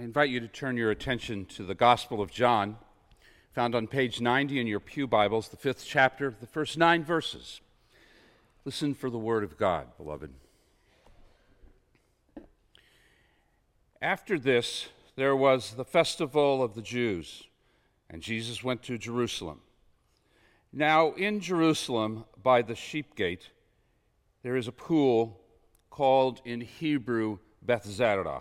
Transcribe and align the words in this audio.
I 0.00 0.02
invite 0.02 0.30
you 0.30 0.40
to 0.40 0.48
turn 0.48 0.78
your 0.78 0.90
attention 0.90 1.44
to 1.56 1.62
the 1.62 1.74
Gospel 1.74 2.22
of 2.22 2.30
John, 2.30 2.78
found 3.52 3.74
on 3.74 3.86
page 3.86 4.18
90 4.18 4.58
in 4.58 4.66
your 4.66 4.80
Pew 4.80 5.06
Bibles, 5.06 5.48
the 5.48 5.58
fifth 5.58 5.84
chapter, 5.86 6.34
the 6.40 6.46
first 6.46 6.78
nine 6.78 7.04
verses. 7.04 7.60
Listen 8.64 8.94
for 8.94 9.10
the 9.10 9.18
word 9.18 9.44
of 9.44 9.58
God, 9.58 9.88
beloved. 9.98 10.32
After 14.00 14.38
this, 14.38 14.88
there 15.16 15.36
was 15.36 15.74
the 15.74 15.84
festival 15.84 16.62
of 16.62 16.74
the 16.74 16.80
Jews, 16.80 17.42
and 18.08 18.22
Jesus 18.22 18.64
went 18.64 18.82
to 18.84 18.96
Jerusalem. 18.96 19.60
Now, 20.72 21.12
in 21.12 21.40
Jerusalem, 21.40 22.24
by 22.42 22.62
the 22.62 22.74
sheep 22.74 23.16
gate, 23.16 23.50
there 24.42 24.56
is 24.56 24.66
a 24.66 24.72
pool 24.72 25.42
called 25.90 26.40
in 26.46 26.62
Hebrew 26.62 27.36
Bethzatha, 27.62 28.40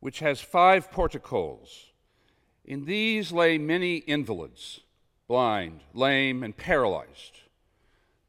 which 0.00 0.20
has 0.20 0.40
five 0.40 0.90
porticos. 0.90 1.92
In 2.64 2.84
these 2.84 3.32
lay 3.32 3.58
many 3.58 3.96
invalids, 3.98 4.80
blind, 5.28 5.80
lame, 5.94 6.42
and 6.42 6.56
paralyzed. 6.56 7.40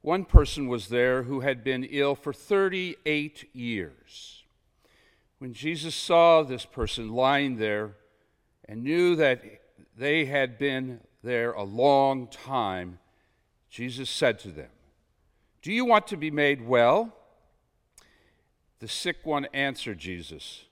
One 0.01 0.25
person 0.25 0.67
was 0.67 0.87
there 0.87 1.23
who 1.23 1.41
had 1.41 1.63
been 1.63 1.83
ill 1.83 2.15
for 2.15 2.31
38 2.31 3.49
years. 3.53 4.43
When 5.39 5.53
Jesus 5.53 5.95
saw 5.95 6.43
this 6.43 6.65
person 6.65 7.11
lying 7.11 7.57
there 7.57 7.95
and 8.67 8.83
knew 8.83 9.15
that 9.15 9.43
they 9.97 10.25
had 10.25 10.57
been 10.57 11.01
there 11.23 11.51
a 11.51 11.63
long 11.63 12.27
time, 12.27 12.99
Jesus 13.69 14.09
said 14.09 14.39
to 14.39 14.49
them, 14.49 14.69
Do 15.61 15.71
you 15.71 15.83
want 15.83 16.07
to 16.07 16.17
be 16.17 16.31
made 16.31 16.65
well? 16.65 17.13
The 18.79 18.87
sick 18.87 19.17
one 19.23 19.47
answered 19.53 19.97
Jesus, 19.97 20.65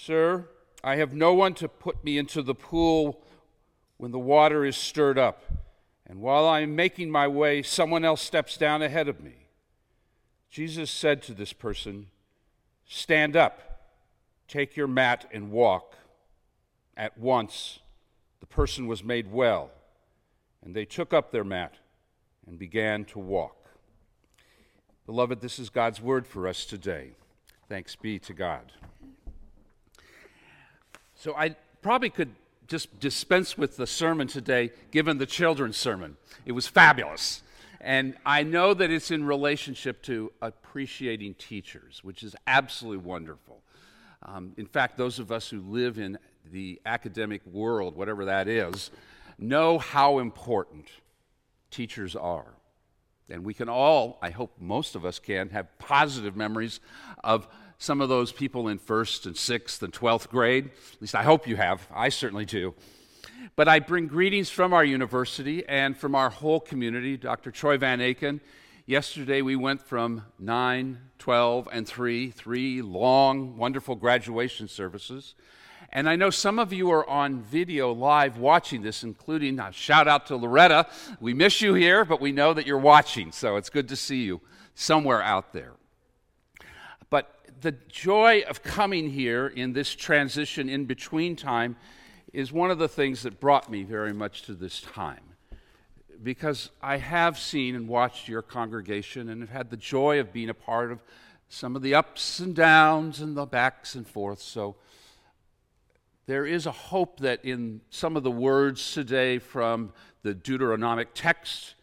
Sir, 0.00 0.48
I 0.84 0.94
have 0.94 1.12
no 1.12 1.34
one 1.34 1.54
to 1.54 1.68
put 1.68 2.04
me 2.04 2.18
into 2.18 2.40
the 2.40 2.54
pool 2.54 3.20
when 3.96 4.12
the 4.12 4.18
water 4.18 4.64
is 4.64 4.76
stirred 4.76 5.18
up, 5.18 5.42
and 6.06 6.20
while 6.20 6.46
I 6.46 6.60
am 6.60 6.76
making 6.76 7.10
my 7.10 7.26
way, 7.26 7.62
someone 7.62 8.04
else 8.04 8.22
steps 8.22 8.56
down 8.56 8.80
ahead 8.80 9.08
of 9.08 9.20
me. 9.20 9.48
Jesus 10.50 10.88
said 10.88 11.20
to 11.22 11.34
this 11.34 11.52
person, 11.52 12.06
Stand 12.86 13.34
up, 13.34 13.88
take 14.46 14.76
your 14.76 14.86
mat, 14.86 15.28
and 15.32 15.50
walk. 15.50 15.96
At 16.96 17.18
once, 17.18 17.80
the 18.38 18.46
person 18.46 18.86
was 18.86 19.02
made 19.02 19.32
well, 19.32 19.72
and 20.62 20.76
they 20.76 20.84
took 20.84 21.12
up 21.12 21.32
their 21.32 21.42
mat 21.42 21.74
and 22.46 22.56
began 22.56 23.04
to 23.06 23.18
walk. 23.18 23.68
Beloved, 25.06 25.40
this 25.40 25.58
is 25.58 25.70
God's 25.70 26.00
word 26.00 26.24
for 26.24 26.46
us 26.46 26.64
today. 26.64 27.16
Thanks 27.68 27.96
be 27.96 28.20
to 28.20 28.32
God. 28.32 28.72
So 31.18 31.34
I 31.34 31.56
probably 31.82 32.10
could 32.10 32.30
just 32.68 33.00
dispense 33.00 33.58
with 33.58 33.76
the 33.76 33.88
sermon 33.88 34.28
today, 34.28 34.70
given 34.92 35.18
the 35.18 35.26
children's 35.26 35.76
sermon. 35.76 36.16
It 36.46 36.52
was 36.52 36.68
fabulous. 36.68 37.42
And 37.80 38.14
I 38.24 38.44
know 38.44 38.72
that 38.72 38.90
it's 38.90 39.10
in 39.10 39.24
relationship 39.24 40.00
to 40.02 40.32
appreciating 40.40 41.34
teachers, 41.34 42.04
which 42.04 42.22
is 42.22 42.36
absolutely 42.46 43.04
wonderful. 43.04 43.62
Um, 44.22 44.52
in 44.56 44.66
fact, 44.66 44.96
those 44.96 45.18
of 45.18 45.32
us 45.32 45.48
who 45.48 45.60
live 45.60 45.98
in 45.98 46.18
the 46.52 46.80
academic 46.86 47.44
world, 47.46 47.96
whatever 47.96 48.24
that 48.26 48.46
is, 48.46 48.92
know 49.38 49.78
how 49.78 50.20
important 50.20 50.86
teachers 51.72 52.14
are. 52.14 52.54
And 53.28 53.44
we 53.44 53.54
can 53.54 53.68
all, 53.68 54.18
I 54.22 54.30
hope 54.30 54.52
most 54.60 54.94
of 54.94 55.04
us 55.04 55.18
can, 55.18 55.50
have 55.50 55.66
positive 55.78 56.36
memories 56.36 56.78
of 57.24 57.48
some 57.78 58.00
of 58.00 58.08
those 58.08 58.32
people 58.32 58.68
in 58.68 58.76
first 58.78 59.24
and 59.24 59.36
sixth 59.36 59.82
and 59.82 59.92
12th 59.92 60.28
grade. 60.28 60.66
At 60.66 61.00
least 61.00 61.14
I 61.14 61.22
hope 61.22 61.46
you 61.46 61.56
have. 61.56 61.86
I 61.94 62.08
certainly 62.08 62.44
do. 62.44 62.74
But 63.54 63.68
I 63.68 63.78
bring 63.78 64.08
greetings 64.08 64.50
from 64.50 64.72
our 64.72 64.84
university 64.84 65.64
and 65.66 65.96
from 65.96 66.16
our 66.16 66.28
whole 66.28 66.58
community. 66.58 67.16
Dr. 67.16 67.52
Troy 67.52 67.78
Van 67.78 68.00
Aken. 68.00 68.40
Yesterday 68.84 69.42
we 69.42 69.54
went 69.54 69.80
from 69.82 70.24
9, 70.40 70.98
12, 71.18 71.68
and 71.70 71.86
3, 71.86 72.30
three 72.30 72.82
long, 72.82 73.56
wonderful 73.56 73.94
graduation 73.94 74.66
services. 74.66 75.34
And 75.90 76.08
I 76.08 76.16
know 76.16 76.30
some 76.30 76.58
of 76.58 76.72
you 76.72 76.90
are 76.90 77.08
on 77.08 77.42
video 77.42 77.92
live 77.92 78.38
watching 78.38 78.82
this, 78.82 79.04
including 79.04 79.60
a 79.60 79.72
shout 79.72 80.08
out 80.08 80.26
to 80.26 80.36
Loretta. 80.36 80.86
We 81.20 81.32
miss 81.32 81.60
you 81.60 81.74
here, 81.74 82.04
but 82.04 82.20
we 82.20 82.32
know 82.32 82.54
that 82.54 82.66
you're 82.66 82.78
watching, 82.78 83.30
so 83.30 83.56
it's 83.56 83.70
good 83.70 83.88
to 83.88 83.96
see 83.96 84.24
you 84.24 84.40
somewhere 84.74 85.22
out 85.22 85.52
there. 85.52 85.74
The 87.60 87.72
joy 87.88 88.42
of 88.48 88.62
coming 88.62 89.10
here 89.10 89.48
in 89.48 89.72
this 89.72 89.92
transition 89.94 90.68
in 90.68 90.84
between 90.84 91.34
time 91.34 91.76
is 92.32 92.52
one 92.52 92.70
of 92.70 92.78
the 92.78 92.88
things 92.88 93.22
that 93.22 93.40
brought 93.40 93.68
me 93.68 93.82
very 93.82 94.12
much 94.12 94.42
to 94.42 94.54
this 94.54 94.80
time. 94.80 95.24
Because 96.22 96.70
I 96.80 96.98
have 96.98 97.36
seen 97.36 97.74
and 97.74 97.88
watched 97.88 98.28
your 98.28 98.42
congregation 98.42 99.28
and 99.28 99.40
have 99.40 99.50
had 99.50 99.70
the 99.70 99.76
joy 99.76 100.20
of 100.20 100.32
being 100.32 100.50
a 100.50 100.54
part 100.54 100.92
of 100.92 101.02
some 101.48 101.74
of 101.74 101.82
the 101.82 101.96
ups 101.96 102.38
and 102.38 102.54
downs 102.54 103.20
and 103.20 103.36
the 103.36 103.46
backs 103.46 103.96
and 103.96 104.06
forths. 104.06 104.44
So, 104.44 104.76
there 106.26 106.44
is 106.44 106.66
a 106.66 106.72
hope 106.72 107.20
that 107.20 107.44
in 107.44 107.80
some 107.90 108.14
of 108.14 108.22
the 108.22 108.30
words 108.30 108.92
today 108.92 109.38
from 109.38 109.92
the 110.22 110.34
Deuteronomic 110.34 111.08
text 111.14 111.74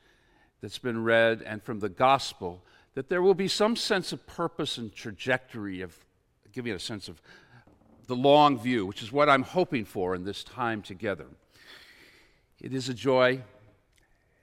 that's 0.61 0.77
been 0.77 1.03
read 1.03 1.41
and 1.41 1.63
from 1.63 1.79
the 1.79 1.89
gospel, 1.89 2.63
that 2.95 3.09
there 3.09 3.22
will 3.22 3.33
be 3.33 3.47
some 3.47 3.75
sense 3.75 4.11
of 4.11 4.25
purpose 4.25 4.78
and 4.78 4.94
trajectory 4.94 5.81
of 5.81 5.95
giving 6.51 6.73
a 6.73 6.79
sense 6.79 7.07
of 7.07 7.22
the 8.07 8.16
long 8.16 8.57
view, 8.57 8.85
which 8.85 9.03
is 9.03 9.11
what 9.11 9.29
I'm 9.29 9.44
hoping 9.44 9.85
for 9.85 10.16
in 10.16 10.23
this 10.23 10.44
time 10.44 10.81
together. 10.81 11.28
It 12.61 12.73
is 12.73 12.88
a 12.88 12.94
joy. 12.94 13.41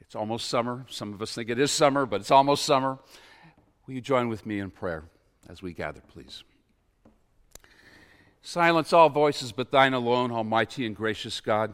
It's 0.01 0.15
almost 0.15 0.49
summer. 0.49 0.85
Some 0.91 1.15
of 1.15 1.23
us 1.23 1.35
think 1.35 1.49
it 1.49 1.59
is 1.59 1.71
summer, 1.71 2.05
but 2.05 2.21
it's 2.21 2.31
almost 2.31 2.65
summer. 2.65 2.99
Will 3.87 3.95
you 3.95 4.01
join 4.01 4.29
with 4.29 4.45
me 4.45 4.61
in 4.61 4.71
prayer 4.71 5.05
as 5.49 5.63
we 5.63 5.73
gather, 5.73 6.03
please? 6.09 6.45
Silence 8.43 8.93
all 8.93 9.09
voices 9.09 9.53
but 9.53 9.71
thine 9.71 9.95
alone, 9.95 10.31
Almighty 10.31 10.85
and 10.85 10.95
gracious 10.95 11.41
God. 11.41 11.73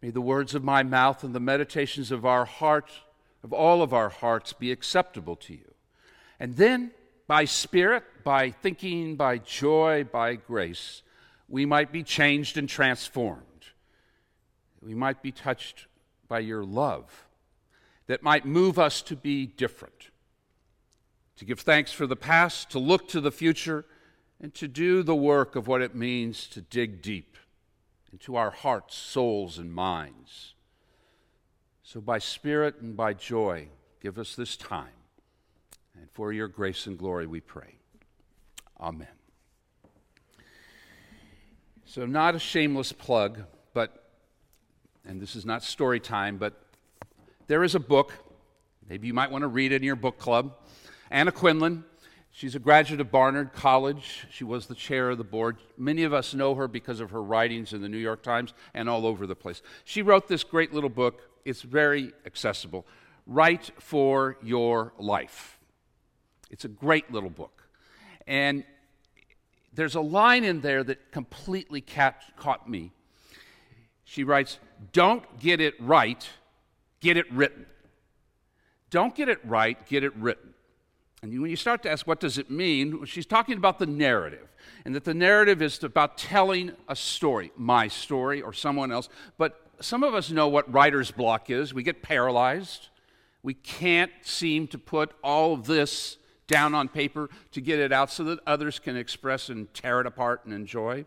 May 0.00 0.10
the 0.10 0.20
words 0.20 0.54
of 0.54 0.62
my 0.62 0.84
mouth 0.84 1.24
and 1.24 1.34
the 1.34 1.40
meditations 1.40 2.12
of 2.12 2.24
our 2.24 2.44
heart, 2.44 2.90
of 3.42 3.52
all 3.52 3.82
of 3.82 3.92
our 3.92 4.08
hearts, 4.08 4.52
be 4.52 4.72
acceptable 4.72 5.36
to 5.36 5.54
you. 5.54 5.74
And 6.40 6.56
then, 6.56 6.92
by 7.26 7.44
spirit, 7.44 8.04
by 8.24 8.50
thinking, 8.50 9.16
by 9.16 9.38
joy, 9.38 10.04
by 10.04 10.34
grace, 10.34 11.02
we 11.48 11.64
might 11.64 11.92
be 11.92 12.02
changed 12.02 12.58
and 12.58 12.68
transformed. 12.68 13.42
We 14.80 14.94
might 14.94 15.22
be 15.22 15.32
touched 15.32 15.86
by 16.28 16.40
your 16.40 16.64
love 16.64 17.26
that 18.06 18.22
might 18.22 18.44
move 18.44 18.78
us 18.78 19.02
to 19.02 19.16
be 19.16 19.46
different, 19.46 20.10
to 21.36 21.44
give 21.44 21.60
thanks 21.60 21.92
for 21.92 22.06
the 22.06 22.16
past, 22.16 22.70
to 22.70 22.78
look 22.78 23.08
to 23.08 23.20
the 23.20 23.30
future 23.30 23.84
and 24.40 24.54
to 24.54 24.68
do 24.68 25.02
the 25.02 25.14
work 25.14 25.56
of 25.56 25.66
what 25.66 25.82
it 25.82 25.94
means 25.94 26.46
to 26.48 26.60
dig 26.60 27.02
deep 27.02 27.36
into 28.12 28.36
our 28.36 28.50
hearts, 28.50 28.96
souls, 28.96 29.58
and 29.58 29.72
minds. 29.72 30.54
So, 31.90 32.02
by 32.02 32.18
spirit 32.18 32.82
and 32.82 32.94
by 32.94 33.14
joy, 33.14 33.68
give 34.02 34.18
us 34.18 34.36
this 34.36 34.58
time. 34.58 34.92
And 35.98 36.06
for 36.10 36.34
your 36.34 36.46
grace 36.46 36.86
and 36.86 36.98
glory, 36.98 37.26
we 37.26 37.40
pray. 37.40 37.76
Amen. 38.78 39.08
So, 41.86 42.04
not 42.04 42.34
a 42.34 42.38
shameless 42.38 42.92
plug, 42.92 43.40
but, 43.72 44.10
and 45.06 45.18
this 45.18 45.34
is 45.34 45.46
not 45.46 45.62
story 45.62 45.98
time, 45.98 46.36
but 46.36 46.62
there 47.46 47.64
is 47.64 47.74
a 47.74 47.80
book. 47.80 48.12
Maybe 48.86 49.06
you 49.06 49.14
might 49.14 49.30
want 49.30 49.40
to 49.40 49.48
read 49.48 49.72
it 49.72 49.76
in 49.76 49.82
your 49.82 49.96
book 49.96 50.18
club. 50.18 50.56
Anna 51.10 51.32
Quindlen. 51.32 51.84
She's 52.30 52.54
a 52.54 52.60
graduate 52.60 53.00
of 53.00 53.10
Barnard 53.10 53.54
College. 53.54 54.26
She 54.30 54.44
was 54.44 54.66
the 54.66 54.74
chair 54.74 55.08
of 55.08 55.18
the 55.18 55.24
board. 55.24 55.56
Many 55.78 56.04
of 56.04 56.12
us 56.12 56.34
know 56.34 56.54
her 56.54 56.68
because 56.68 57.00
of 57.00 57.10
her 57.10 57.22
writings 57.22 57.72
in 57.72 57.80
the 57.80 57.88
New 57.88 57.98
York 57.98 58.22
Times 58.22 58.52
and 58.74 58.88
all 58.90 59.06
over 59.06 59.26
the 59.26 59.34
place. 59.34 59.62
She 59.84 60.02
wrote 60.02 60.28
this 60.28 60.44
great 60.44 60.72
little 60.72 60.90
book. 60.90 61.27
It's 61.44 61.62
very 61.62 62.12
accessible. 62.26 62.86
Write 63.26 63.70
for 63.78 64.38
Your 64.42 64.92
Life. 64.98 65.58
It's 66.50 66.64
a 66.64 66.68
great 66.68 67.12
little 67.12 67.30
book. 67.30 67.68
And 68.26 68.64
there's 69.72 69.94
a 69.94 70.00
line 70.00 70.44
in 70.44 70.60
there 70.60 70.82
that 70.84 71.12
completely 71.12 71.80
caught 71.80 72.68
me. 72.68 72.92
She 74.04 74.24
writes, 74.24 74.58
Don't 74.92 75.38
get 75.38 75.60
it 75.60 75.74
right, 75.78 76.28
get 77.00 77.16
it 77.16 77.30
written. 77.32 77.66
Don't 78.90 79.14
get 79.14 79.28
it 79.28 79.38
right, 79.44 79.86
get 79.86 80.02
it 80.02 80.16
written. 80.16 80.54
And 81.22 81.40
when 81.42 81.50
you 81.50 81.56
start 81.56 81.82
to 81.82 81.90
ask, 81.90 82.06
what 82.06 82.20
does 82.20 82.38
it 82.38 82.50
mean? 82.50 83.04
She's 83.04 83.26
talking 83.26 83.56
about 83.56 83.78
the 83.78 83.86
narrative, 83.86 84.48
and 84.84 84.94
that 84.94 85.04
the 85.04 85.14
narrative 85.14 85.60
is 85.60 85.82
about 85.82 86.16
telling 86.16 86.72
a 86.88 86.94
story, 86.94 87.50
my 87.56 87.88
story 87.88 88.40
or 88.40 88.52
someone 88.52 88.92
else. 88.92 89.08
But 89.36 89.67
some 89.80 90.02
of 90.02 90.14
us 90.14 90.30
know 90.30 90.48
what 90.48 90.70
writer's 90.72 91.10
block 91.10 91.50
is. 91.50 91.72
We 91.72 91.82
get 91.82 92.02
paralyzed. 92.02 92.88
We 93.42 93.54
can't 93.54 94.12
seem 94.22 94.66
to 94.68 94.78
put 94.78 95.12
all 95.22 95.54
of 95.54 95.66
this 95.66 96.18
down 96.46 96.74
on 96.74 96.88
paper 96.88 97.28
to 97.52 97.60
get 97.60 97.78
it 97.78 97.92
out 97.92 98.10
so 98.10 98.24
that 98.24 98.40
others 98.46 98.78
can 98.78 98.96
express 98.96 99.48
and 99.48 99.72
tear 99.74 100.00
it 100.00 100.06
apart 100.06 100.44
and 100.44 100.52
enjoy. 100.52 101.04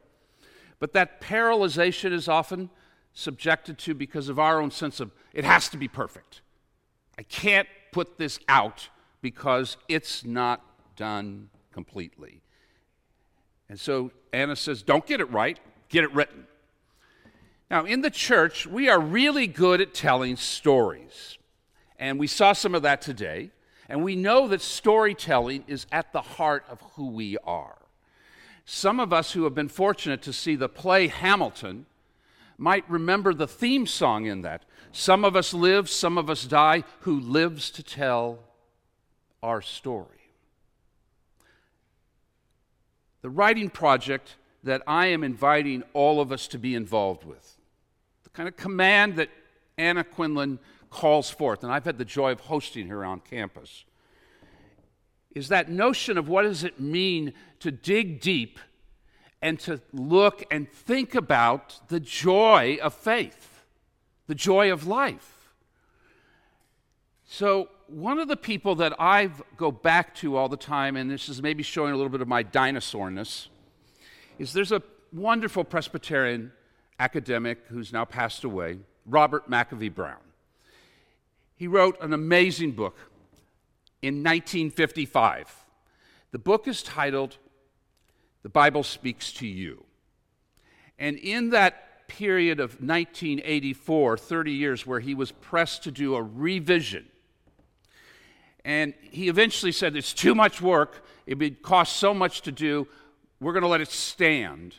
But 0.79 0.93
that 0.93 1.21
paralyzation 1.21 2.11
is 2.11 2.27
often 2.27 2.69
subjected 3.13 3.77
to 3.79 3.93
because 3.93 4.29
of 4.29 4.39
our 4.39 4.61
own 4.61 4.71
sense 4.71 4.99
of 4.99 5.11
it 5.33 5.43
has 5.43 5.67
to 5.69 5.77
be 5.77 5.87
perfect. 5.87 6.41
I 7.17 7.23
can't 7.23 7.67
put 7.91 8.17
this 8.17 8.39
out 8.47 8.89
because 9.21 9.77
it's 9.87 10.23
not 10.23 10.61
done 10.95 11.49
completely. 11.71 12.41
And 13.69 13.79
so 13.79 14.11
Anna 14.33 14.55
says, 14.55 14.81
Don't 14.81 15.05
get 15.05 15.19
it 15.19 15.29
right, 15.31 15.59
get 15.89 16.03
it 16.03 16.13
written. 16.13 16.47
Now, 17.71 17.85
in 17.85 18.01
the 18.01 18.11
church, 18.11 18.67
we 18.67 18.89
are 18.89 18.99
really 18.99 19.47
good 19.47 19.79
at 19.79 19.93
telling 19.93 20.35
stories. 20.35 21.37
And 21.97 22.19
we 22.19 22.27
saw 22.27 22.51
some 22.51 22.75
of 22.75 22.81
that 22.81 23.01
today. 23.01 23.51
And 23.87 24.03
we 24.03 24.17
know 24.17 24.49
that 24.49 24.61
storytelling 24.61 25.63
is 25.67 25.87
at 25.89 26.11
the 26.11 26.21
heart 26.21 26.65
of 26.69 26.81
who 26.95 27.07
we 27.07 27.37
are. 27.45 27.77
Some 28.65 28.99
of 28.99 29.13
us 29.13 29.31
who 29.31 29.45
have 29.45 29.55
been 29.55 29.69
fortunate 29.69 30.21
to 30.23 30.33
see 30.33 30.57
the 30.57 30.67
play 30.67 31.07
Hamilton 31.07 31.85
might 32.57 32.83
remember 32.89 33.33
the 33.33 33.47
theme 33.47 33.87
song 33.87 34.25
in 34.25 34.41
that. 34.41 34.65
Some 34.91 35.23
of 35.23 35.37
us 35.37 35.53
live, 35.53 35.89
some 35.89 36.17
of 36.17 36.29
us 36.29 36.43
die, 36.43 36.83
who 36.99 37.21
lives 37.21 37.71
to 37.71 37.83
tell 37.83 38.39
our 39.41 39.61
story. 39.61 40.07
The 43.21 43.29
writing 43.29 43.69
project 43.69 44.35
that 44.61 44.81
I 44.85 45.05
am 45.07 45.23
inviting 45.23 45.83
all 45.93 46.19
of 46.19 46.33
us 46.33 46.49
to 46.49 46.57
be 46.57 46.75
involved 46.75 47.23
with, 47.23 47.57
kind 48.33 48.47
of 48.47 48.55
command 48.55 49.15
that 49.15 49.29
Anna 49.77 50.03
Quindlen 50.03 50.59
calls 50.89 51.29
forth, 51.29 51.63
and 51.63 51.71
I've 51.71 51.85
had 51.85 51.97
the 51.97 52.05
joy 52.05 52.31
of 52.31 52.41
hosting 52.41 52.87
her 52.87 53.03
on 53.03 53.21
campus, 53.21 53.85
is 55.33 55.47
that 55.47 55.69
notion 55.69 56.17
of 56.17 56.27
what 56.27 56.43
does 56.43 56.63
it 56.63 56.79
mean 56.79 57.33
to 57.59 57.71
dig 57.71 58.19
deep 58.19 58.59
and 59.41 59.59
to 59.61 59.81
look 59.91 60.43
and 60.51 60.69
think 60.69 61.15
about 61.15 61.87
the 61.87 61.99
joy 61.99 62.77
of 62.81 62.93
faith, 62.93 63.63
the 64.27 64.35
joy 64.35 64.71
of 64.71 64.85
life. 64.85 65.49
So, 67.25 67.69
one 67.87 68.19
of 68.19 68.27
the 68.27 68.37
people 68.37 68.75
that 68.75 68.93
I 68.99 69.31
go 69.57 69.71
back 69.71 70.15
to 70.15 70.37
all 70.37 70.47
the 70.47 70.57
time, 70.57 70.95
and 70.95 71.09
this 71.09 71.27
is 71.27 71.41
maybe 71.41 71.63
showing 71.63 71.91
a 71.91 71.95
little 71.95 72.09
bit 72.09 72.21
of 72.21 72.27
my 72.27 72.43
dinosaurness, 72.43 73.47
is 74.37 74.53
there's 74.53 74.71
a 74.71 74.81
wonderful 75.11 75.63
Presbyterian 75.63 76.51
academic 77.01 77.65
who's 77.69 77.91
now 77.91 78.05
passed 78.05 78.43
away, 78.43 78.77
Robert 79.07 79.49
McAfee 79.49 79.93
Brown. 79.93 80.21
He 81.55 81.67
wrote 81.67 81.97
an 81.99 82.13
amazing 82.13 82.73
book 82.73 82.95
in 84.03 84.23
1955. 84.23 85.65
The 86.31 86.37
book 86.37 86.67
is 86.67 86.83
titled 86.83 87.37
The 88.43 88.49
Bible 88.49 88.83
Speaks 88.83 89.33
to 89.33 89.47
You. 89.47 89.83
And 90.99 91.17
in 91.17 91.49
that 91.49 92.07
period 92.07 92.59
of 92.59 92.73
1984, 92.73 94.17
30 94.17 94.51
years, 94.51 94.85
where 94.85 94.99
he 94.99 95.15
was 95.15 95.31
pressed 95.31 95.83
to 95.83 95.91
do 95.91 96.13
a 96.15 96.21
revision, 96.21 97.07
and 98.63 98.93
he 99.01 99.27
eventually 99.27 99.71
said, 99.71 99.95
It's 99.95 100.13
too 100.13 100.35
much 100.35 100.61
work, 100.61 101.03
it 101.25 101.39
would 101.39 101.63
cost 101.63 101.95
so 101.95 102.13
much 102.13 102.41
to 102.41 102.51
do, 102.51 102.87
we're 103.39 103.53
going 103.53 103.63
to 103.63 103.69
let 103.69 103.81
it 103.81 103.89
stand. 103.89 104.75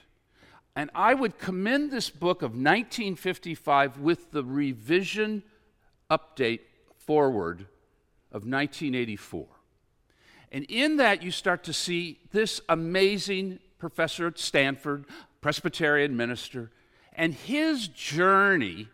And 0.75 0.91
I 0.95 1.15
would 1.15 1.39
commend 1.39 1.91
this 1.91 2.09
book 2.09 2.43
of 2.43 2.53
1955 2.53 3.99
with 3.99 4.31
the 4.31 4.43
revision 4.43 5.43
update 6.11 6.61
forward 6.97 7.67
of 8.31 8.47
1984. 8.47 9.47
And 10.51 10.65
in 10.65 10.97
that, 10.97 11.23
you 11.23 11.31
start 11.31 11.65
to 11.65 11.73
see 11.73 12.19
this 12.31 12.61
amazing 12.69 13.59
professor 13.79 14.27
at 14.27 14.39
Stanford, 14.39 15.05
Presbyterian 15.41 16.17
minister, 16.17 16.71
and 17.15 17.35
his 17.35 17.89
journey 17.89 18.89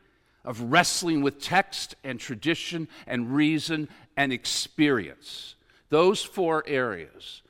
of 0.45 0.61
wrestling 0.63 1.21
with 1.21 1.41
text 1.41 1.95
and 2.03 2.19
tradition 2.19 2.89
and 3.07 3.35
reason 3.35 3.89
and 4.17 4.33
experience. 4.33 5.55
Those 5.91 6.23
four 6.23 6.65
areas 6.67 7.43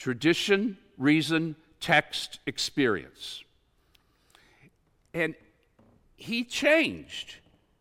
tradition, 0.00 0.76
reason, 0.98 1.56
text, 1.84 2.38
experience. 2.46 3.44
And 5.12 5.34
he 6.16 6.42
changed. 6.42 7.36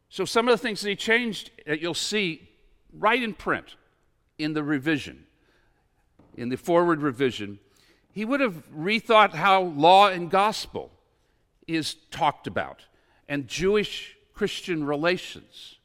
So, 0.09 0.25
some 0.25 0.49
of 0.49 0.51
the 0.51 0.57
things 0.61 0.81
that 0.81 0.89
he 0.89 0.95
changed 0.97 1.51
that 1.65 1.81
you'll 1.81 1.93
see 1.93 2.49
right 2.91 3.23
in 3.23 3.33
print 3.33 3.77
in 4.37 4.53
the 4.53 4.61
revision, 4.61 5.23
in 6.35 6.49
the 6.49 6.57
forward 6.57 7.01
revision, 7.01 7.59
he 8.11 8.25
would 8.25 8.41
have 8.41 8.69
rethought 8.75 9.35
how 9.35 9.61
law 9.61 10.09
and 10.09 10.29
gospel 10.29 10.91
is 11.65 11.95
talked 12.11 12.45
about 12.45 12.85
and 13.29 13.47
Jewish 13.47 14.17
Christian 14.33 14.85
relations. 14.85 15.77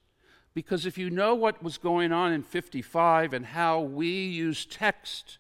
Because 0.55 0.87
if 0.87 0.99
you 0.99 1.09
know 1.09 1.37
what 1.37 1.63
was 1.63 1.79
going 1.79 2.11
on 2.11 2.33
in 2.33 2.43
55 2.43 3.33
and 3.33 3.47
how 3.47 3.81
we 3.81 4.09
use 4.09 4.67
text 4.67 5.39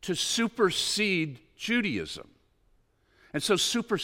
to 0.00 0.14
supersede 0.14 1.38
Judaism, 1.56 2.28
and 3.32 3.42
so 3.42 3.56
super, 3.56 3.98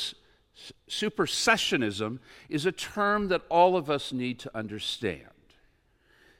supersessionism 0.88 2.19
is 2.49 2.67
a 2.67 2.73
term 2.73 3.29
that 3.29 3.43
all 3.49 3.76
of 3.76 3.91
us 3.91 4.12
need 4.12 4.38
to 4.41 4.56
understand. 4.56 5.25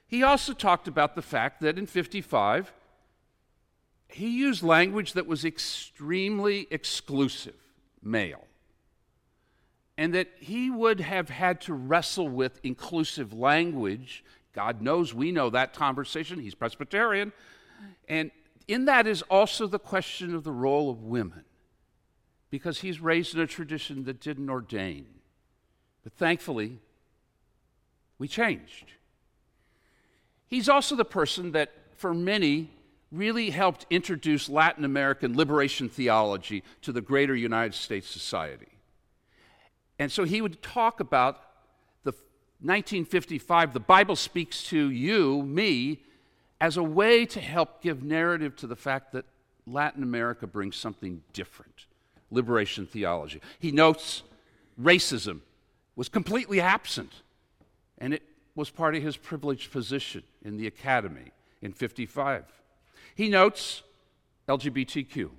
He 0.07 0.23
also 0.23 0.53
talked 0.53 0.89
about 0.89 1.15
the 1.15 1.23
fact 1.23 1.61
that 1.61 1.79
in 1.79 1.87
55, 1.87 2.73
he 4.09 4.39
used 4.39 4.63
language 4.63 5.13
that 5.13 5.27
was 5.27 5.45
extremely 5.45 6.67
exclusive, 6.71 7.55
male 8.03 8.45
and 10.01 10.15
that 10.15 10.29
he 10.41 10.71
would 10.71 10.99
have 10.99 11.29
had 11.29 11.61
to 11.61 11.75
wrestle 11.75 12.27
with 12.27 12.59
inclusive 12.65 13.35
language. 13.35 14.25
God 14.55 14.81
knows 14.81 15.13
we 15.13 15.31
know 15.31 15.51
that 15.51 15.75
conversation. 15.75 16.41
He's 16.41 16.55
Presbyterian. 16.55 17.35
And 18.09 18.31
in 18.71 18.85
that 18.85 19.09
is 19.09 19.23
also 19.23 19.67
the 19.67 19.81
question 19.81 20.33
of 20.33 20.45
the 20.45 20.53
role 20.53 20.91
of 20.91 21.03
women, 21.03 21.45
because 22.51 22.81
he's 22.81 23.01
raised 23.01 23.35
in 23.35 23.41
a 23.41 23.47
tradition 23.47 24.05
that 24.05 24.21
didn't 24.21 24.49
ordain. 24.49 25.07
But 26.05 26.13
thankfully, 26.13 26.79
we 28.19 28.29
changed. 28.29 28.93
He's 30.47 30.69
also 30.69 30.95
the 30.95 31.05
person 31.05 31.51
that, 31.53 31.73
for 31.97 32.15
many, 32.15 32.71
really 33.11 33.51
helped 33.51 33.87
introduce 33.91 34.49
Latin 34.49 34.85
American 34.85 35.37
liberation 35.37 35.89
theology 35.89 36.63
to 36.83 36.93
the 36.93 37.01
greater 37.01 37.35
United 37.35 37.75
States 37.75 38.09
society. 38.09 38.69
And 39.99 40.13
so 40.13 40.23
he 40.23 40.41
would 40.41 40.63
talk 40.63 41.01
about 41.01 41.41
the 42.05 42.13
1955, 42.61 43.73
the 43.73 43.81
Bible 43.81 44.15
speaks 44.15 44.63
to 44.65 44.91
you, 44.91 45.43
me, 45.43 46.05
as 46.61 46.77
a 46.77 46.83
way 46.83 47.25
to 47.27 47.41
help 47.41 47.83
give 47.83 48.03
narrative 48.03 48.55
to 48.57 48.67
the 48.67 48.77
fact 48.77 49.13
that 49.13 49.25
Latin 49.67 50.03
America 50.03 50.47
brings 50.47 50.77
something 50.77 51.23
different 51.33 51.87
liberation 52.31 52.87
theology. 52.87 53.41
He 53.59 53.73
notes 53.73 54.23
racism 54.81 55.41
was 55.97 56.09
completely 56.09 56.61
absent, 56.61 57.13
and 57.99 58.15
it 58.15 58.23
was 58.55 58.71
part 58.71 58.95
of 58.95 59.03
his 59.03 59.17
privileged 59.17 59.73
position 59.73 60.23
in 60.43 60.57
the 60.57 60.67
academy 60.67 61.33
in 61.61 61.73
55. 61.73 62.45
He 63.15 63.29
notes 63.29 63.83
LGBTQ 64.49 65.31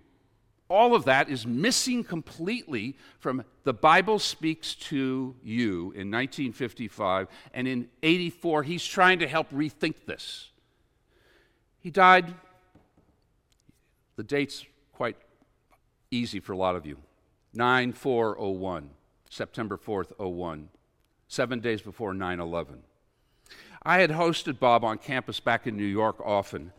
all 0.71 0.95
of 0.95 1.03
that 1.03 1.29
is 1.29 1.45
missing 1.45 2.01
completely 2.01 2.95
from 3.19 3.43
the 3.65 3.73
Bible 3.73 4.17
speaks 4.17 4.73
to 4.75 5.35
you 5.43 5.91
in 5.91 6.09
1955 6.09 7.27
and 7.53 7.67
in 7.67 7.89
84 8.01 8.63
he's 8.63 8.85
trying 8.85 9.19
to 9.19 9.27
help 9.27 9.51
rethink 9.51 9.95
this. 10.05 10.50
He 11.81 11.89
died 11.89 12.33
the 14.15 14.23
date's 14.23 14.65
quite 14.93 15.17
easy 16.11 16.39
for 16.39 16.53
a 16.53 16.57
lot 16.57 16.75
of 16.75 16.85
you. 16.85 16.97
9401, 17.53 18.89
September 19.29 19.77
4th, 19.77 20.11
01, 20.17 20.69
7 21.27 21.59
days 21.59 21.81
before 21.81 22.13
9/11. 22.13 22.83
I 23.83 23.99
had 23.99 24.11
hosted 24.11 24.59
Bob 24.59 24.83
on 24.83 24.99
campus 24.99 25.39
back 25.39 25.65
in 25.65 25.75
New 25.75 25.83
York 25.83 26.21
often 26.23 26.71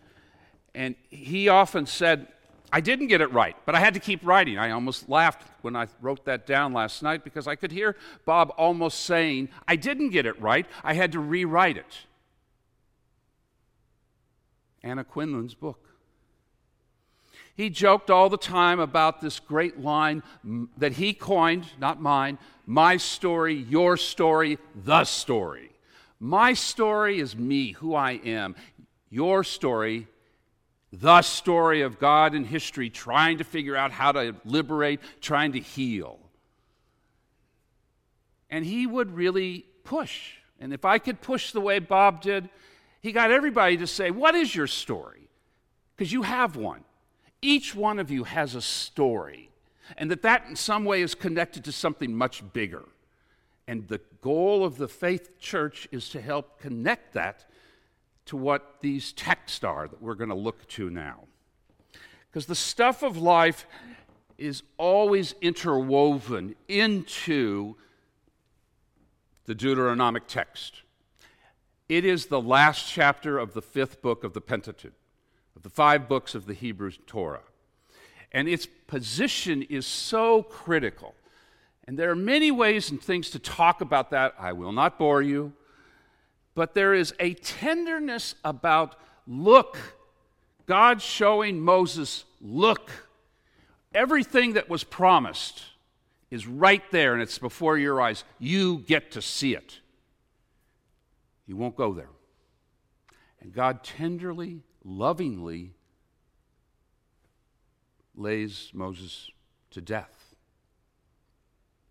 and 0.74 0.94
he 1.10 1.48
often 1.48 1.86
said 1.86 2.28
I 2.74 2.80
didn't 2.80 3.08
get 3.08 3.20
it 3.20 3.30
right, 3.32 3.54
but 3.66 3.74
I 3.74 3.80
had 3.80 3.92
to 3.94 4.00
keep 4.00 4.24
writing. 4.24 4.56
I 4.56 4.70
almost 4.70 5.06
laughed 5.06 5.46
when 5.60 5.76
I 5.76 5.88
wrote 6.00 6.24
that 6.24 6.46
down 6.46 6.72
last 6.72 7.02
night 7.02 7.22
because 7.22 7.46
I 7.46 7.54
could 7.54 7.70
hear 7.70 7.96
Bob 8.24 8.50
almost 8.56 9.00
saying, 9.00 9.50
I 9.68 9.76
didn't 9.76 10.08
get 10.08 10.24
it 10.24 10.40
right. 10.40 10.66
I 10.82 10.94
had 10.94 11.12
to 11.12 11.20
rewrite 11.20 11.76
it. 11.76 12.06
Anna 14.82 15.04
Quindlen's 15.04 15.54
book. 15.54 15.88
He 17.54 17.70
joked 17.70 18.10
all 18.10 18.28
the 18.28 18.38
time 18.38 18.80
about 18.80 19.20
this 19.20 19.38
great 19.38 19.78
line 19.78 20.22
that 20.76 20.92
he 20.92 21.12
coined, 21.12 21.66
not 21.78 22.00
mine 22.00 22.38
my 22.64 22.96
story, 22.96 23.54
your 23.54 23.96
story, 23.96 24.58
the 24.84 25.04
story. 25.04 25.70
My 26.20 26.54
story 26.54 27.18
is 27.18 27.36
me, 27.36 27.72
who 27.72 27.94
I 27.94 28.12
am. 28.24 28.54
Your 29.10 29.42
story 29.42 30.06
the 30.92 31.22
story 31.22 31.80
of 31.80 31.98
God 31.98 32.34
and 32.34 32.46
history, 32.46 32.90
trying 32.90 33.38
to 33.38 33.44
figure 33.44 33.74
out 33.74 33.92
how 33.92 34.12
to 34.12 34.36
liberate, 34.44 35.00
trying 35.20 35.52
to 35.52 35.58
heal. 35.58 36.18
And 38.50 38.64
he 38.64 38.86
would 38.86 39.16
really 39.16 39.64
push. 39.84 40.34
And 40.60 40.72
if 40.72 40.84
I 40.84 40.98
could 40.98 41.22
push 41.22 41.52
the 41.52 41.62
way 41.62 41.78
Bob 41.78 42.20
did, 42.20 42.50
he 43.02 43.12
got 43.12 43.30
everybody 43.30 43.76
to 43.78 43.86
say, 43.86 44.10
What 44.10 44.34
is 44.34 44.54
your 44.54 44.66
story? 44.66 45.28
Because 45.96 46.12
you 46.12 46.22
have 46.22 46.56
one. 46.56 46.84
Each 47.42 47.74
one 47.74 47.98
of 47.98 48.10
you 48.10 48.24
has 48.24 48.54
a 48.54 48.62
story. 48.62 49.50
And 49.98 50.10
that 50.10 50.22
that 50.22 50.46
in 50.48 50.56
some 50.56 50.84
way 50.84 51.02
is 51.02 51.14
connected 51.14 51.64
to 51.64 51.72
something 51.72 52.14
much 52.14 52.42
bigger. 52.52 52.84
And 53.66 53.86
the 53.88 54.00
goal 54.20 54.64
of 54.64 54.78
the 54.78 54.88
faith 54.88 55.38
church 55.38 55.88
is 55.90 56.08
to 56.10 56.20
help 56.20 56.60
connect 56.60 57.14
that 57.14 57.44
to 58.26 58.36
what 58.36 58.76
these 58.80 59.12
texts 59.12 59.64
are 59.64 59.88
that 59.88 60.00
we're 60.00 60.14
going 60.14 60.30
to 60.30 60.36
look 60.36 60.66
to 60.68 60.88
now. 60.88 61.24
Because 62.30 62.46
the 62.46 62.54
stuff 62.54 63.02
of 63.02 63.16
life 63.16 63.66
is 64.38 64.62
always 64.78 65.34
interwoven 65.40 66.54
into 66.68 67.74
the 69.44 69.54
Deuteronomic 69.54 70.22
text. 70.28 70.81
It 71.88 72.04
is 72.04 72.26
the 72.26 72.40
last 72.40 72.90
chapter 72.90 73.38
of 73.38 73.54
the 73.54 73.62
fifth 73.62 74.02
book 74.02 74.24
of 74.24 74.32
the 74.32 74.40
Pentateuch, 74.40 74.92
of 75.56 75.62
the 75.62 75.70
five 75.70 76.08
books 76.08 76.34
of 76.34 76.46
the 76.46 76.54
Hebrew 76.54 76.90
Torah. 77.06 77.42
And 78.32 78.48
its 78.48 78.66
position 78.86 79.62
is 79.62 79.86
so 79.86 80.42
critical. 80.42 81.14
And 81.86 81.98
there 81.98 82.10
are 82.10 82.16
many 82.16 82.50
ways 82.50 82.90
and 82.90 83.00
things 83.00 83.30
to 83.30 83.38
talk 83.38 83.80
about 83.80 84.10
that. 84.10 84.34
I 84.38 84.52
will 84.52 84.72
not 84.72 84.98
bore 84.98 85.20
you. 85.20 85.52
But 86.54 86.74
there 86.74 86.94
is 86.94 87.14
a 87.18 87.34
tenderness 87.34 88.34
about 88.44 88.96
look, 89.26 89.78
God 90.66 91.02
showing 91.02 91.60
Moses, 91.60 92.24
look, 92.40 92.90
everything 93.94 94.54
that 94.54 94.68
was 94.68 94.84
promised 94.84 95.62
is 96.30 96.46
right 96.46 96.82
there 96.90 97.12
and 97.12 97.22
it's 97.22 97.38
before 97.38 97.76
your 97.76 98.00
eyes. 98.00 98.24
You 98.38 98.78
get 98.78 99.12
to 99.12 99.22
see 99.22 99.54
it. 99.54 99.80
You 101.46 101.56
won't 101.56 101.76
go 101.76 101.92
there. 101.92 102.10
And 103.40 103.52
God 103.52 103.82
tenderly, 103.82 104.62
lovingly 104.84 105.72
lays 108.14 108.70
Moses 108.72 109.30
to 109.70 109.80
death. 109.80 110.34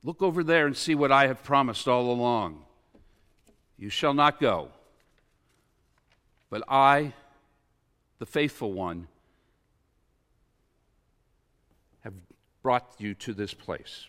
Look 0.04 0.22
over 0.22 0.44
there 0.44 0.66
and 0.66 0.76
see 0.76 0.96
what 0.96 1.12
I 1.12 1.28
have 1.28 1.44
promised 1.44 1.88
all 1.88 2.12
along. 2.12 2.64
You 3.78 3.90
shall 3.90 4.14
not 4.14 4.40
go. 4.40 4.70
But 6.50 6.64
I, 6.68 7.14
the 8.20 8.26
faithful 8.26 8.74
one, 8.74 9.08
have 12.02 12.14
brought 12.62 12.94
you 12.98 13.14
to 13.16 13.34
this 13.34 13.54
place. 13.54 14.08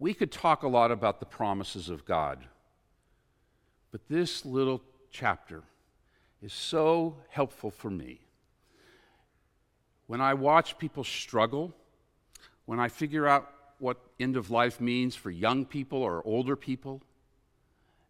We 0.00 0.14
could 0.14 0.32
talk 0.32 0.62
a 0.62 0.68
lot 0.68 0.90
about 0.90 1.20
the 1.20 1.26
promises 1.26 1.90
of 1.90 2.06
God, 2.06 2.42
but 3.92 4.00
this 4.08 4.46
little 4.46 4.80
chapter 5.10 5.62
is 6.42 6.54
so 6.54 7.16
helpful 7.28 7.70
for 7.70 7.90
me. 7.90 8.20
When 10.06 10.22
I 10.22 10.32
watch 10.32 10.78
people 10.78 11.04
struggle, 11.04 11.74
when 12.64 12.80
I 12.80 12.88
figure 12.88 13.28
out 13.28 13.52
what 13.78 13.98
end 14.18 14.36
of 14.36 14.50
life 14.50 14.80
means 14.80 15.14
for 15.14 15.30
young 15.30 15.66
people 15.66 16.02
or 16.02 16.26
older 16.26 16.56
people, 16.56 17.02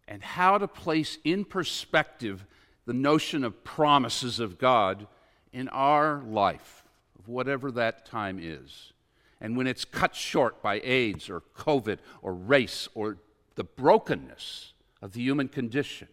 and 0.07 0.23
how 0.23 0.57
to 0.57 0.69
place 0.69 1.17
in 1.25 1.43
perspective 1.43 2.45
the 2.85 2.93
notion 2.93 3.43
of 3.43 3.65
promises 3.65 4.39
of 4.39 4.57
God 4.57 5.07
in 5.51 5.67
our 5.69 6.23
life, 6.25 6.85
of 7.19 7.27
whatever 7.27 7.69
that 7.71 8.05
time 8.05 8.39
is. 8.41 8.93
And 9.41 9.57
when 9.57 9.67
it's 9.67 9.83
cut 9.83 10.15
short 10.15 10.61
by 10.61 10.79
AIDS 10.83 11.29
or 11.29 11.41
COVID 11.57 11.97
or 12.21 12.33
race 12.33 12.87
or 12.93 13.17
the 13.55 13.63
brokenness 13.63 14.73
of 15.01 15.13
the 15.13 15.21
human 15.21 15.47
condition. 15.47 16.07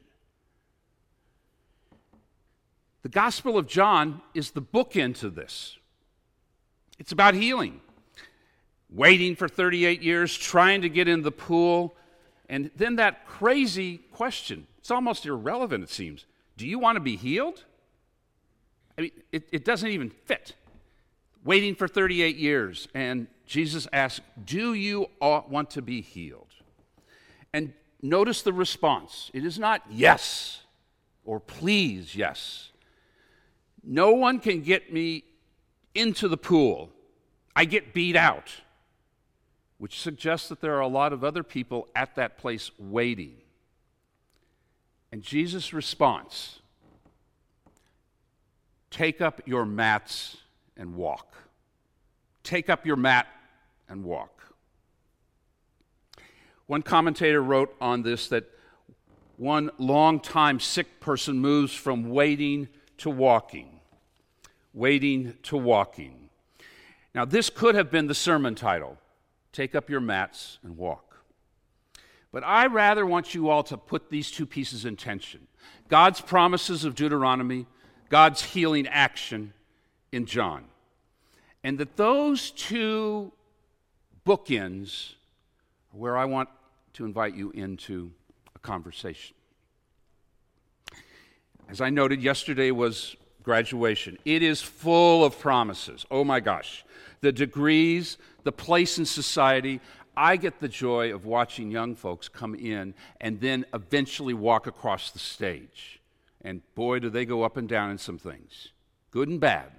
The 3.03 3.11
Gospel 3.11 3.57
of 3.57 3.69
John 3.69 4.23
is 4.35 4.53
the 4.53 4.63
bookend 4.63 5.19
to 5.19 5.31
this. 5.31 5.77
It's 6.99 7.13
about 7.13 7.35
healing 7.35 7.81
waiting 8.91 9.37
for 9.37 9.49
38 9.49 10.03
years, 10.03 10.37
trying 10.37 10.83
to 10.83 10.89
get 10.89 11.09
in 11.09 11.23
the 11.23 11.31
pool. 11.31 11.95
And 12.49 12.71
then 12.77 12.97
that 12.97 13.27
crazy 13.27 13.99
question 14.13 14.67
it's 14.79 14.91
almost 14.91 15.27
irrelevant, 15.27 15.85
it 15.85 15.91
seems. 15.91 16.25
Do 16.57 16.67
you 16.67 16.79
want 16.79 16.97
to 16.97 17.01
be 17.01 17.17
healed? 17.17 17.65
I 18.97 19.03
mean, 19.03 19.11
it, 19.31 19.49
it 19.53 19.65
doesn't 19.65 19.91
even 19.91 20.11
fit. 20.11 20.55
Waiting 21.45 21.75
for 21.75 21.89
38 21.89 22.37
years, 22.37 22.89
and 22.95 23.27
Jesus 23.47 23.87
asks, 23.93 24.21
Do 24.45 24.75
you 24.75 25.07
want 25.21 25.71
to 25.71 25.83
be 25.83 26.01
healed? 26.01 26.53
And 27.53 27.73
notice 28.03 28.43
the 28.43 28.53
response 28.53 29.31
it 29.33 29.45
is 29.45 29.59
not 29.59 29.83
yes 29.91 30.63
or 31.25 31.41
please, 31.41 32.15
yes. 32.15 32.71
No 33.83 34.13
one 34.13 34.41
can 34.41 34.63
get 34.63 34.93
me 34.93 35.25
into 35.95 36.29
the 36.29 36.37
pool. 36.37 36.91
I 37.57 37.65
get 37.65 37.95
beat 37.95 38.17
out 38.17 38.53
which 39.79 40.01
suggests 40.01 40.49
that 40.49 40.61
there 40.61 40.75
are 40.75 40.81
a 40.81 40.89
lot 40.89 41.13
of 41.13 41.25
other 41.25 41.43
people 41.43 41.89
at 41.95 42.17
that 42.17 42.37
place 42.37 42.71
waiting. 42.79 43.37
And 45.11 45.23
Jesus' 45.23 45.73
response 45.73 46.59
take 48.91 49.21
up 49.21 49.41
your 49.47 49.65
mats 49.65 50.39
and 50.79 50.95
walk. 50.95 51.37
Take 52.45 52.71
up 52.71 52.87
your 52.87 52.97
mat 52.97 53.27
and 53.89 54.05
walk. 54.05 54.55
One 56.67 56.83
commentator 56.83 57.43
wrote 57.43 57.75
on 57.81 58.03
this 58.03 58.29
that 58.29 58.45
one 59.37 59.71
long-time 59.79 60.61
sick 60.61 61.01
person 61.01 61.39
moves 61.39 61.75
from 61.75 62.11
waiting 62.11 62.69
to 62.99 63.11
walking. 63.11 63.81
Waiting 64.73 65.35
to 65.45 65.57
walking. 65.57 66.29
Now, 67.15 67.25
this 67.25 67.51
could 67.51 67.75
have 67.75 67.91
been 67.91 68.07
the 68.07 68.15
sermon 68.15 68.55
title 68.55 68.99
Take 69.53 69.75
up 69.75 69.91
your 69.91 70.01
mats 70.01 70.59
and 70.63 70.77
walk. 70.77 71.17
But 72.31 72.45
I 72.45 72.67
rather 72.67 73.07
want 73.07 73.35
you 73.35 73.49
all 73.49 73.63
to 73.65 73.77
put 73.77 74.11
these 74.11 74.31
two 74.31 74.47
pieces 74.47 74.85
in 74.85 74.97
tension 74.97 75.49
God's 75.89 76.21
promises 76.21 76.85
of 76.85 76.95
Deuteronomy, 76.95 77.67
God's 78.11 78.43
healing 78.43 78.87
action 78.87 79.55
in 80.13 80.27
John. 80.27 80.65
And 81.65 81.79
that 81.79 81.97
those 81.97 82.51
two 82.51 83.33
bookends 84.27 85.15
are 85.93 85.99
where 85.99 86.17
I 86.17 86.25
want 86.25 86.49
to 86.95 87.05
invite 87.05 87.35
you 87.35 87.51
into 87.51 88.11
a 88.55 88.59
conversation. 88.59 89.35
As 91.69 91.81
I 91.81 91.91
noted, 91.91 92.23
yesterday 92.23 92.71
was 92.71 93.17
graduation. 93.43 94.19
It 94.25 94.43
is 94.43 94.63
full 94.63 95.25
of 95.25 95.39
promises. 95.39 96.07
Oh 96.11 96.25
my 96.25 96.41
gosh. 96.41 96.85
The 97.21 97.33
degrees, 97.33 98.19
the 98.45 98.53
place 98.53 98.99
in 98.99 99.05
society. 99.05 99.81
I 100.17 100.37
get 100.37 100.61
the 100.61 100.69
joy 100.69 101.15
of 101.15 101.27
watching 101.27 101.71
young 101.71 101.95
folks 101.95 102.29
come 102.29 102.55
in 102.55 102.95
and 103.21 103.41
then 103.41 103.65
eventually 103.73 104.35
walk 104.35 104.67
across 104.67 105.11
the 105.11 105.19
stage. 105.19 106.01
And 106.43 106.63
boy, 106.75 106.99
do 106.99 107.11
they 107.11 107.25
go 107.25 107.43
up 107.43 107.57
and 107.57 107.69
down 107.69 107.91
in 107.91 107.99
some 107.99 108.19
things, 108.19 108.73
good 109.11 109.29
and 109.29 109.41
bad. 109.41 109.71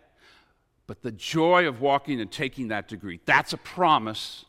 But 0.89 1.03
the 1.03 1.11
joy 1.11 1.67
of 1.67 1.81
walking 1.81 2.19
and 2.19 2.31
taking 2.31 2.69
that 2.69 2.87
degree, 2.87 3.19
that's 3.25 3.53
a 3.53 3.57
promise 3.57 4.45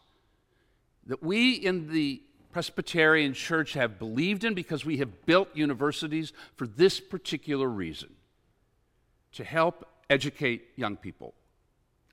that 1.04 1.22
we 1.22 1.52
in 1.52 1.92
the 1.92 2.22
Presbyterian 2.50 3.34
Church 3.34 3.74
have 3.74 3.98
believed 3.98 4.44
in 4.44 4.54
because 4.54 4.82
we 4.82 4.96
have 4.96 5.26
built 5.26 5.54
universities 5.54 6.32
for 6.56 6.66
this 6.66 6.98
particular 6.98 7.68
reason 7.68 8.08
to 9.32 9.44
help 9.44 9.86
educate 10.08 10.68
young 10.76 10.96
people. 10.96 11.34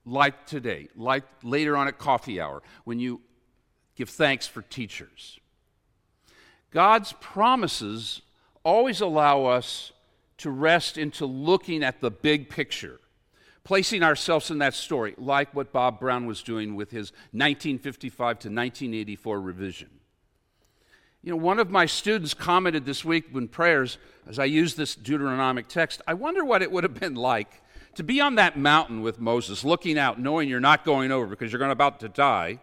Like 0.06 0.46
today, 0.46 0.90
like 0.98 1.24
later 1.42 1.78
on 1.78 1.88
at 1.88 1.98
coffee 1.98 2.42
hour, 2.42 2.62
when 2.84 3.00
you 3.00 3.22
give 3.96 4.10
thanks 4.10 4.46
for 4.46 4.62
teachers. 4.62 5.40
God's 6.72 7.14
promises 7.22 8.24
always 8.66 9.00
allow 9.00 9.46
us 9.46 9.94
to 10.40 10.52
rest 10.52 10.98
into 10.98 11.26
looking 11.26 11.82
at 11.82 12.02
the 12.02 12.12
big 12.12 12.50
picture, 12.50 13.00
placing 13.68 14.02
ourselves 14.02 14.50
in 14.50 14.60
that 14.60 14.74
story, 14.74 15.14
like 15.18 15.54
what 15.54 15.74
Bob 15.74 16.00
Brown 16.00 16.26
was 16.26 16.42
doing 16.42 16.74
with 16.78 16.90
his 16.90 17.12
1955 17.34 18.16
to 18.16 18.48
1984 18.48 19.42
revision. 19.42 19.90
You 21.22 21.32
know, 21.32 21.36
one 21.36 21.60
of 21.60 21.70
my 21.70 21.86
students 21.86 22.34
commented 22.34 22.86
this 22.86 23.04
week 23.04 23.26
when 23.30 23.50
prayers 23.50 23.98
as 24.26 24.40
I 24.40 24.46
used 24.46 24.78
this 24.78 24.96
Deuteronomic 24.96 25.68
text, 25.68 26.02
I 26.08 26.14
wonder 26.14 26.46
what 26.46 26.62
it 26.62 26.72
would 26.72 26.86
have 26.86 26.98
been 26.98 27.16
like 27.16 27.62
to 27.96 28.04
be 28.04 28.22
on 28.22 28.36
that 28.36 28.58
mountain 28.58 29.02
with 29.02 29.20
Moses, 29.20 29.66
looking 29.66 30.00
out, 30.00 30.18
knowing 30.18 30.48
you're 30.48 30.62
not 30.62 30.86
going 30.86 31.12
over 31.12 31.28
because 31.28 31.52
you're 31.52 31.60
going 31.60 31.70
about 31.70 32.00
to 32.00 32.08
die, 32.08 32.62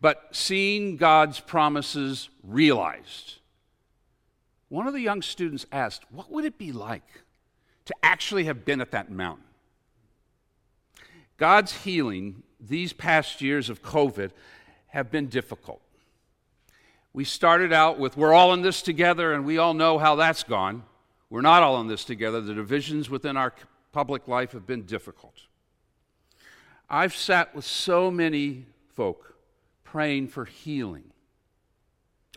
but 0.00 0.28
seeing 0.32 0.96
God's 0.96 1.38
promises 1.38 2.30
realized. 2.42 3.40
One 4.70 4.86
of 4.86 4.94
the 4.94 5.02
young 5.02 5.20
students 5.20 5.66
asked, 5.70 6.04
What 6.10 6.30
would 6.30 6.46
it 6.46 6.56
be 6.56 6.72
like 6.72 7.24
to 7.84 7.94
actually 8.02 8.44
have 8.44 8.64
been 8.64 8.80
at 8.80 8.90
that 8.92 9.10
mountain. 9.10 9.44
God's 11.36 11.72
healing 11.84 12.42
these 12.60 12.92
past 12.92 13.40
years 13.40 13.68
of 13.68 13.82
COVID 13.82 14.30
have 14.88 15.10
been 15.10 15.26
difficult. 15.26 15.80
We 17.12 17.24
started 17.24 17.72
out 17.72 17.98
with, 17.98 18.16
we're 18.16 18.32
all 18.32 18.52
in 18.54 18.62
this 18.62 18.82
together, 18.82 19.32
and 19.32 19.44
we 19.44 19.58
all 19.58 19.74
know 19.74 19.98
how 19.98 20.16
that's 20.16 20.42
gone. 20.42 20.84
We're 21.30 21.42
not 21.42 21.62
all 21.62 21.80
in 21.80 21.86
this 21.86 22.04
together. 22.04 22.40
The 22.40 22.54
divisions 22.54 23.10
within 23.10 23.36
our 23.36 23.52
public 23.92 24.26
life 24.28 24.52
have 24.52 24.66
been 24.66 24.82
difficult. 24.82 25.34
I've 26.88 27.14
sat 27.14 27.54
with 27.54 27.64
so 27.64 28.10
many 28.10 28.66
folk 28.94 29.36
praying 29.84 30.28
for 30.28 30.44
healing, 30.44 31.04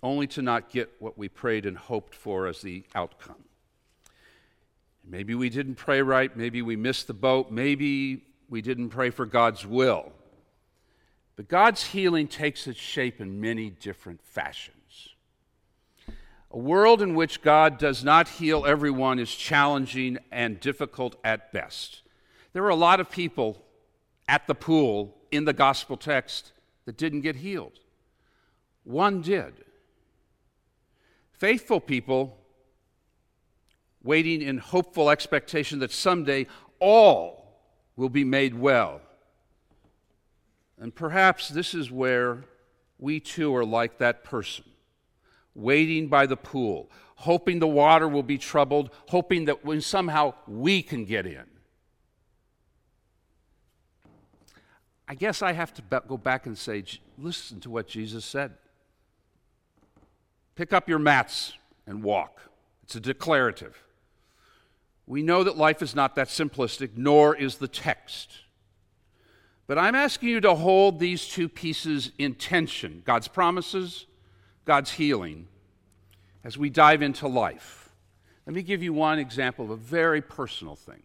only 0.04 0.27
to 0.27 0.42
not 0.42 0.70
get 0.70 0.92
what 1.00 1.18
we 1.18 1.27
prayed 1.27 1.66
and 1.66 1.77
hoped 1.77 2.13
for 2.13 2.48
as 2.48 2.62
the 2.62 2.84
outcome. 2.94 3.44
Maybe 5.04 5.34
we 5.36 5.50
didn't 5.50 5.75
pray 5.75 6.01
right. 6.01 6.36
Maybe 6.36 6.62
we 6.62 6.75
missed 6.75 7.08
the 7.08 7.13
boat. 7.13 7.50
Maybe 7.50 8.24
we 8.50 8.62
didn't 8.62 8.89
pray 8.89 9.10
for 9.10 9.25
God's 9.25 9.66
will. 9.66 10.12
But 11.36 11.48
God's 11.48 11.84
healing 11.84 12.27
takes 12.27 12.66
its 12.66 12.80
shape 12.80 13.22
in 13.22 13.39
many 13.39 13.70
different 13.70 14.22
fashions. 14.24 15.10
A 16.50 16.58
world 16.58 17.01
in 17.01 17.13
which 17.13 17.42
God 17.42 17.77
does 17.77 18.04
not 18.04 18.27
heal 18.27 18.66
everyone 18.66 19.20
is 19.20 19.34
challenging 19.34 20.18
and 20.32 20.60
difficult 20.60 21.16
at 21.24 21.51
best. 21.51 22.01
There 22.54 22.63
are 22.63 22.70
a 22.70 22.75
lot 22.75 23.00
of 23.00 23.12
people 23.12 23.63
at 24.27 24.48
the 24.48 24.56
pool 24.56 25.16
in 25.30 25.46
the 25.46 25.54
gospel 25.54 25.98
text 25.98 26.54
that 26.86 26.98
didn't 26.98 27.22
get 27.22 27.36
healed. 27.36 27.80
One 28.84 29.22
did. 29.22 29.54
Faithful 31.34 31.82
people 31.82 32.39
waiting 34.01 34.42
in 34.42 34.58
hopeful 34.58 35.10
expectation 35.10 35.80
that 35.80 35.92
someday 35.92 36.48
all 36.80 37.47
will 37.98 38.10
be 38.10 38.24
made 38.24 38.54
well. 38.54 39.01
And 40.80 40.96
perhaps 40.96 41.50
this 41.50 41.74
is 41.74 41.92
where 41.92 42.46
we 43.00 43.20
too 43.20 43.54
are 43.56 43.66
like 43.66 43.98
that 43.98 44.24
person, 44.24 44.63
waiting 45.56 46.08
by 46.08 46.27
the 46.27 46.38
pool, 46.38 46.89
hoping 47.16 47.60
the 47.60 47.68
water 47.68 48.08
will 48.08 48.24
be 48.24 48.38
troubled, 48.38 48.92
hoping 49.10 49.46
that 49.46 49.66
when 49.66 49.82
somehow 49.82 50.36
we 50.48 50.82
can 50.84 51.04
get 51.04 51.25
in. 51.25 51.44
I 55.08 55.16
guess 55.16 55.42
I 55.42 55.54
have 55.54 55.74
to 55.75 56.01
go 56.08 56.18
back 56.18 56.46
and 56.46 56.58
say, 56.58 56.84
listen 57.18 57.60
to 57.62 57.70
what 57.70 57.88
Jesus 57.88 58.24
said. 58.25 58.54
Pick 60.56 60.74
up 60.74 60.89
your 60.89 61.00
mats 61.00 61.54
and 61.88 62.04
walk. 62.04 62.42
It's 62.84 62.96
a 62.96 63.00
declarative. 63.00 63.82
We 65.08 65.24
know 65.24 65.44
that 65.44 65.58
life 65.58 65.82
is 65.82 65.96
not 65.96 66.16
that 66.16 66.28
simplistic, 66.28 66.92
nor 66.98 67.34
is 67.34 67.56
the 67.56 67.68
text. 67.70 68.30
But 69.66 69.78
I'm 69.78 69.96
asking 69.96 70.30
you 70.30 70.42
to 70.42 70.54
hold 70.54 71.00
these 71.00 71.28
two 71.28 71.50
pieces 71.50 72.12
in 72.18 72.36
tension 72.36 73.02
God's 73.06 73.30
promises, 73.30 74.06
God's 74.66 74.92
healing, 74.92 75.48
as 76.44 76.58
we 76.58 76.70
dive 76.70 77.02
into 77.02 77.28
life. 77.28 77.90
Let 78.46 78.56
me 78.56 78.62
give 78.62 78.84
you 78.84 78.94
one 78.94 79.18
example 79.20 79.66
of 79.66 79.72
a 79.72 79.76
very 79.76 80.22
personal 80.22 80.76
thing. 80.76 81.04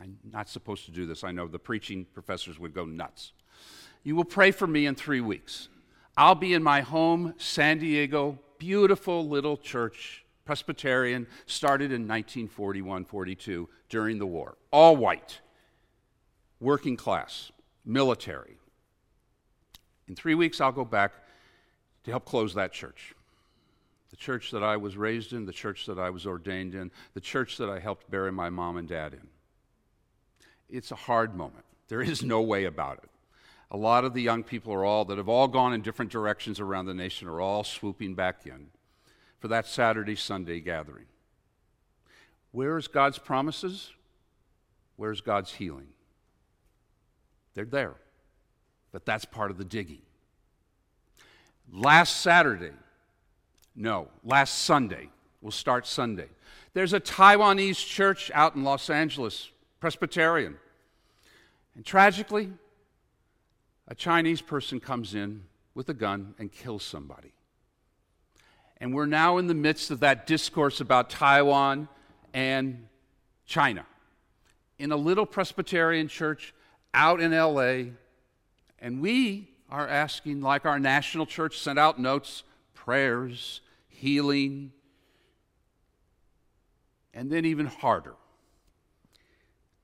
I'm 0.00 0.18
not 0.30 0.48
supposed 0.48 0.84
to 0.86 0.90
do 0.90 1.06
this. 1.06 1.24
I 1.24 1.30
know 1.30 1.46
the 1.46 1.58
preaching 1.58 2.06
professors 2.12 2.58
would 2.58 2.74
go 2.74 2.84
nuts. 2.84 3.32
You 4.02 4.14
will 4.14 4.24
pray 4.24 4.50
for 4.50 4.66
me 4.66 4.86
in 4.86 4.94
three 4.94 5.22
weeks. 5.22 5.68
I'll 6.16 6.34
be 6.34 6.52
in 6.52 6.62
my 6.62 6.82
home, 6.82 7.34
San 7.38 7.78
Diego, 7.78 8.38
beautiful 8.58 9.26
little 9.26 9.56
church 9.56 10.25
Presbyterian, 10.46 11.26
started 11.44 11.86
in 11.86 12.02
1941 12.02 13.04
42 13.04 13.68
during 13.88 14.18
the 14.18 14.26
war. 14.26 14.56
All 14.70 14.96
white, 14.96 15.40
working 16.60 16.96
class, 16.96 17.50
military. 17.84 18.56
In 20.08 20.14
three 20.14 20.36
weeks, 20.36 20.60
I'll 20.60 20.72
go 20.72 20.84
back 20.84 21.12
to 22.04 22.12
help 22.12 22.24
close 22.24 22.54
that 22.54 22.72
church. 22.72 23.14
The 24.10 24.16
church 24.16 24.52
that 24.52 24.62
I 24.62 24.76
was 24.76 24.96
raised 24.96 25.32
in, 25.32 25.46
the 25.46 25.52
church 25.52 25.84
that 25.86 25.98
I 25.98 26.10
was 26.10 26.26
ordained 26.26 26.76
in, 26.76 26.92
the 27.14 27.20
church 27.20 27.56
that 27.58 27.68
I 27.68 27.80
helped 27.80 28.08
bury 28.08 28.30
my 28.30 28.48
mom 28.48 28.76
and 28.76 28.88
dad 28.88 29.14
in. 29.14 29.26
It's 30.70 30.92
a 30.92 30.96
hard 30.96 31.34
moment. 31.34 31.64
There 31.88 32.00
is 32.00 32.22
no 32.22 32.40
way 32.40 32.64
about 32.64 32.98
it. 32.98 33.10
A 33.72 33.76
lot 33.76 34.04
of 34.04 34.14
the 34.14 34.22
young 34.22 34.44
people 34.44 34.72
are 34.72 34.84
all 34.84 35.04
that 35.06 35.18
have 35.18 35.28
all 35.28 35.48
gone 35.48 35.72
in 35.72 35.82
different 35.82 36.12
directions 36.12 36.60
around 36.60 36.86
the 36.86 36.94
nation 36.94 37.26
are 37.26 37.40
all 37.40 37.64
swooping 37.64 38.14
back 38.14 38.46
in 38.46 38.68
for 39.38 39.48
that 39.48 39.66
Saturday, 39.66 40.16
Sunday 40.16 40.60
gathering. 40.60 41.06
Where's 42.52 42.88
God's 42.88 43.18
promises? 43.18 43.92
Where's 44.96 45.20
God's 45.20 45.52
healing? 45.52 45.88
They're 47.54 47.64
there, 47.64 47.94
but 48.92 49.04
that's 49.04 49.24
part 49.24 49.50
of 49.50 49.58
the 49.58 49.64
digging. 49.64 50.02
Last 51.70 52.20
Saturday, 52.20 52.72
no, 53.74 54.08
last 54.24 54.62
Sunday, 54.62 55.10
we'll 55.40 55.50
start 55.50 55.86
Sunday. 55.86 56.28
There's 56.72 56.92
a 56.92 57.00
Taiwanese 57.00 57.84
church 57.86 58.30
out 58.34 58.54
in 58.54 58.64
Los 58.64 58.90
Angeles, 58.90 59.50
Presbyterian. 59.80 60.56
And 61.74 61.84
tragically, 61.84 62.50
a 63.88 63.94
Chinese 63.94 64.40
person 64.40 64.80
comes 64.80 65.14
in 65.14 65.42
with 65.74 65.88
a 65.88 65.94
gun 65.94 66.34
and 66.38 66.50
kills 66.50 66.82
somebody. 66.82 67.32
And 68.78 68.94
we're 68.94 69.06
now 69.06 69.38
in 69.38 69.46
the 69.46 69.54
midst 69.54 69.90
of 69.90 70.00
that 70.00 70.26
discourse 70.26 70.80
about 70.80 71.08
Taiwan 71.10 71.88
and 72.34 72.86
China. 73.46 73.86
In 74.78 74.92
a 74.92 74.96
little 74.96 75.24
Presbyterian 75.24 76.08
church 76.08 76.54
out 76.92 77.20
in 77.20 77.32
LA, 77.32 77.92
and 78.78 79.00
we 79.00 79.50
are 79.70 79.88
asking, 79.88 80.42
like 80.42 80.66
our 80.66 80.78
national 80.78 81.26
church 81.26 81.58
sent 81.58 81.78
out 81.78 81.98
notes, 81.98 82.44
prayers, 82.74 83.62
healing, 83.88 84.72
and 87.14 87.30
then 87.30 87.44
even 87.44 87.66
harder. 87.66 88.14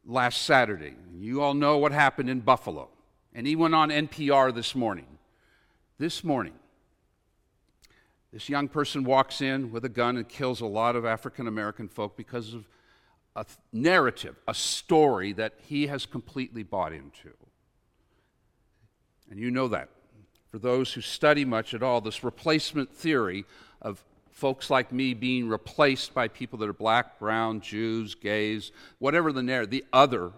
Last 0.05 0.43
Saturday, 0.43 0.95
you 1.15 1.41
all 1.41 1.55
know 1.55 1.79
what 1.79 1.93
happened 1.93 2.29
in 2.29 2.41
Buffalo. 2.41 2.91
And 3.33 3.47
he 3.47 3.57
went 3.57 3.75
on 3.75 3.89
NPR 3.89 4.55
this 4.55 4.75
morning. 4.75 5.07
This 5.99 6.23
morning, 6.23 6.55
this 8.33 8.49
young 8.49 8.69
person 8.69 9.05
walks 9.05 9.41
in 9.41 9.71
with 9.71 9.85
a 9.85 9.89
gun 9.89 10.17
and 10.17 10.29
kills 10.29 10.61
a 10.61 10.67
lot 10.67 10.97
of 10.97 11.05
African 11.05 11.47
American 11.47 11.89
folk 11.89 12.17
because 12.17 12.55
of 12.55 12.67
a 13.37 13.45
narrative, 13.73 14.37
a 14.49 14.55
story 14.55 15.33
that 15.35 15.55
he 15.67 15.87
has 15.87 16.07
completely 16.07 16.63
bought 16.63 16.93
into. 16.93 17.33
And 19.31 19.39
you 19.39 19.51
know 19.51 19.69
that. 19.69 19.89
For 20.51 20.59
those 20.59 20.93
who 20.93 21.01
study 21.01 21.45
much 21.45 21.73
at 21.73 21.83
all, 21.83 22.01
this 22.01 22.23
replacement 22.23 22.93
theory 22.93 23.45
of 23.81 24.05
folks 24.31 24.71
like 24.71 24.93
me 24.93 25.15
being 25.15 25.49
replaced 25.49 26.13
by 26.13 26.29
people 26.29 26.59
that 26.59 26.69
are 26.69 26.75
black, 26.75 27.19
brown, 27.19 27.61
Jews, 27.61 28.15
gays, 28.15 28.73
whatever 28.99 29.33
the 29.33 29.43
narrative, 29.43 29.71
the 29.71 29.85
other, 29.93 30.33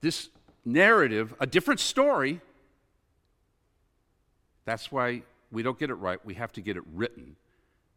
this 0.00 0.28
narrative, 0.64 1.34
a 1.40 1.46
different 1.46 1.80
story. 1.80 2.40
That's 4.64 4.92
why 4.92 5.22
we 5.50 5.62
don't 5.62 5.78
get 5.78 5.90
it 5.90 5.94
right. 5.94 6.24
We 6.24 6.34
have 6.34 6.52
to 6.52 6.60
get 6.60 6.76
it 6.76 6.82
written 6.94 7.36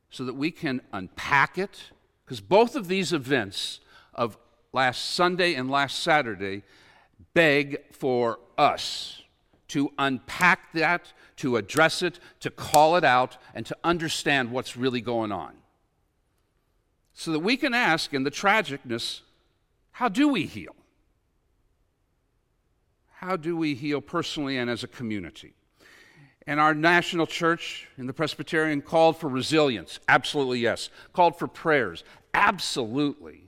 so 0.10 0.26
that 0.26 0.36
we 0.36 0.52
can 0.52 0.82
unpack 0.94 1.58
it. 1.58 1.92
Because 2.26 2.42
both 2.42 2.76
of 2.76 2.88
these 2.88 3.14
events 3.14 3.80
of 4.14 4.38
last 4.74 5.12
Sunday 5.12 5.54
and 5.56 5.70
last 5.70 6.00
Saturday 6.00 6.64
beg 7.34 7.94
for 7.94 8.40
us 8.58 9.22
to 9.70 9.92
unpack 9.98 10.74
that, 10.74 11.14
to 11.38 11.56
address 11.56 12.02
it, 12.02 12.20
to 12.42 12.50
call 12.50 12.98
it 12.98 13.06
out, 13.06 13.38
and 13.56 13.66
to 13.66 13.78
understand 13.84 14.52
what's 14.52 14.76
really 14.76 15.02
going 15.02 15.32
on. 15.32 15.54
So 17.14 17.32
that 17.32 17.40
we 17.40 17.56
can 17.56 17.74
ask 17.74 18.14
in 18.14 18.24
the 18.24 18.32
tragicness 18.32 19.22
how 19.92 20.10
do 20.10 20.28
we 20.28 20.46
heal? 20.46 20.76
How 23.16 23.38
do 23.38 23.56
we 23.56 23.76
heal 23.76 24.02
personally 24.02 24.58
and 24.58 24.70
as 24.70 24.84
a 24.84 24.88
community? 24.88 25.54
And 26.52 26.60
our 26.60 26.74
national 26.74 27.28
church 27.28 27.88
in 27.98 28.08
the 28.08 28.14
Presbyterian 28.14 28.82
called 28.82 29.16
for 29.16 29.30
resilience. 29.30 30.02
Absolutely, 30.10 30.60
yes. 30.60 30.90
Called 31.14 31.40
for 31.40 31.48
prayers. 31.48 32.04
Absolutely. 32.34 33.46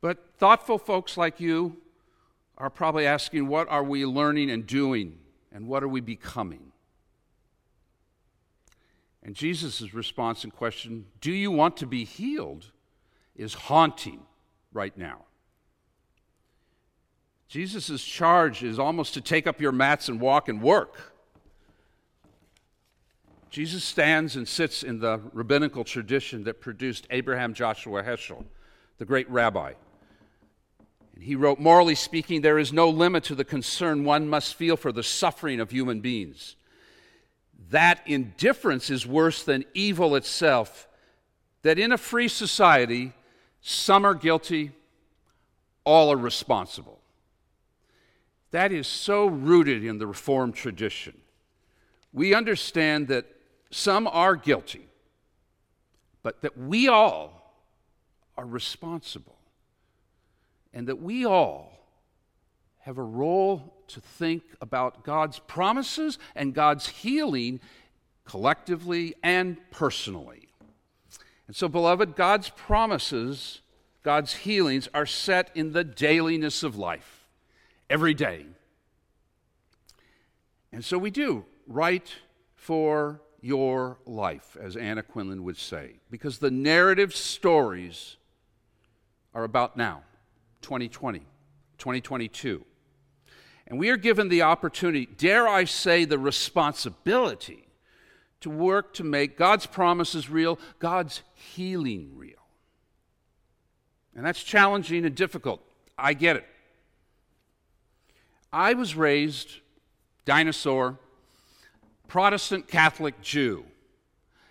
But 0.00 0.32
thoughtful 0.38 0.78
folks 0.78 1.18
like 1.18 1.40
you 1.40 1.76
are 2.56 2.70
probably 2.70 3.04
asking 3.04 3.48
what 3.48 3.68
are 3.68 3.84
we 3.84 4.06
learning 4.06 4.50
and 4.50 4.66
doing, 4.66 5.18
and 5.52 5.68
what 5.68 5.82
are 5.82 5.88
we 5.88 6.00
becoming? 6.00 6.72
And 9.22 9.34
Jesus' 9.34 9.92
response 9.92 10.42
and 10.42 10.54
question, 10.54 11.04
Do 11.20 11.32
you 11.32 11.50
want 11.50 11.76
to 11.76 11.86
be 11.86 12.04
healed? 12.04 12.72
is 13.36 13.52
haunting 13.52 14.20
right 14.72 14.96
now. 14.96 15.26
Jesus' 17.52 18.02
charge 18.02 18.62
is 18.62 18.78
almost 18.78 19.12
to 19.12 19.20
take 19.20 19.46
up 19.46 19.60
your 19.60 19.72
mats 19.72 20.08
and 20.08 20.18
walk 20.18 20.48
and 20.48 20.62
work. 20.62 21.12
Jesus 23.50 23.84
stands 23.84 24.36
and 24.36 24.48
sits 24.48 24.82
in 24.82 25.00
the 25.00 25.20
rabbinical 25.34 25.84
tradition 25.84 26.44
that 26.44 26.62
produced 26.62 27.06
Abraham 27.10 27.52
Joshua 27.52 28.02
Heschel, 28.02 28.46
the 28.96 29.04
great 29.04 29.28
rabbi. 29.28 29.74
And 31.14 31.22
he 31.22 31.36
wrote, 31.36 31.60
Morally 31.60 31.94
speaking, 31.94 32.40
there 32.40 32.58
is 32.58 32.72
no 32.72 32.88
limit 32.88 33.22
to 33.24 33.34
the 33.34 33.44
concern 33.44 34.02
one 34.02 34.30
must 34.30 34.54
feel 34.54 34.78
for 34.78 34.90
the 34.90 35.02
suffering 35.02 35.60
of 35.60 35.70
human 35.70 36.00
beings. 36.00 36.56
That 37.68 38.00
indifference 38.06 38.88
is 38.88 39.06
worse 39.06 39.42
than 39.42 39.66
evil 39.74 40.16
itself, 40.16 40.88
that 41.60 41.78
in 41.78 41.92
a 41.92 41.98
free 41.98 42.28
society, 42.28 43.12
some 43.60 44.06
are 44.06 44.14
guilty, 44.14 44.72
all 45.84 46.10
are 46.10 46.16
responsible. 46.16 47.01
That 48.52 48.70
is 48.72 48.86
so 48.86 49.26
rooted 49.26 49.84
in 49.84 49.98
the 49.98 50.06
Reformed 50.06 50.54
tradition. 50.54 51.14
We 52.12 52.34
understand 52.34 53.08
that 53.08 53.26
some 53.70 54.06
are 54.06 54.36
guilty, 54.36 54.86
but 56.22 56.42
that 56.42 56.56
we 56.56 56.88
all 56.88 57.64
are 58.36 58.46
responsible, 58.46 59.38
and 60.72 60.86
that 60.86 61.00
we 61.00 61.24
all 61.24 61.72
have 62.80 62.98
a 62.98 63.02
role 63.02 63.74
to 63.88 64.00
think 64.00 64.42
about 64.60 65.04
God's 65.04 65.38
promises 65.38 66.18
and 66.34 66.54
God's 66.54 66.88
healing 66.88 67.60
collectively 68.24 69.14
and 69.22 69.56
personally. 69.70 70.48
And 71.46 71.56
so, 71.56 71.68
beloved, 71.68 72.16
God's 72.16 72.48
promises, 72.48 73.60
God's 74.02 74.34
healings 74.34 74.88
are 74.94 75.06
set 75.06 75.50
in 75.54 75.72
the 75.72 75.84
dailiness 75.84 76.62
of 76.62 76.76
life, 76.76 77.11
every 77.92 78.14
day. 78.14 78.46
And 80.72 80.82
so 80.82 80.96
we 80.96 81.10
do 81.10 81.44
write 81.66 82.14
for 82.54 83.20
your 83.42 83.98
life, 84.06 84.56
as 84.58 84.76
Anna 84.76 85.02
Quindlen 85.02 85.40
would 85.40 85.58
say, 85.58 85.96
because 86.10 86.38
the 86.38 86.50
narrative 86.50 87.14
stories 87.14 88.16
are 89.34 89.44
about 89.44 89.76
now, 89.76 90.04
2020, 90.62 91.18
2022. 91.76 92.64
And 93.66 93.78
we 93.78 93.90
are 93.90 93.98
given 93.98 94.30
the 94.30 94.40
opportunity, 94.40 95.04
dare 95.04 95.46
I 95.46 95.64
say, 95.64 96.06
the 96.06 96.18
responsibility 96.18 97.68
to 98.40 98.48
work 98.48 98.94
to 98.94 99.04
make 99.04 99.36
God's 99.36 99.66
promises 99.66 100.30
real, 100.30 100.58
God's 100.78 101.22
healing 101.34 102.12
real. 102.16 102.32
And 104.16 104.24
that's 104.24 104.42
challenging 104.42 105.04
and 105.04 105.14
difficult. 105.14 105.60
I 105.98 106.14
get 106.14 106.36
it. 106.36 106.46
I 108.52 108.74
was 108.74 108.94
raised, 108.94 109.60
dinosaur, 110.24 110.98
Protestant 112.06 112.68
Catholic 112.68 113.20
Jew. 113.22 113.64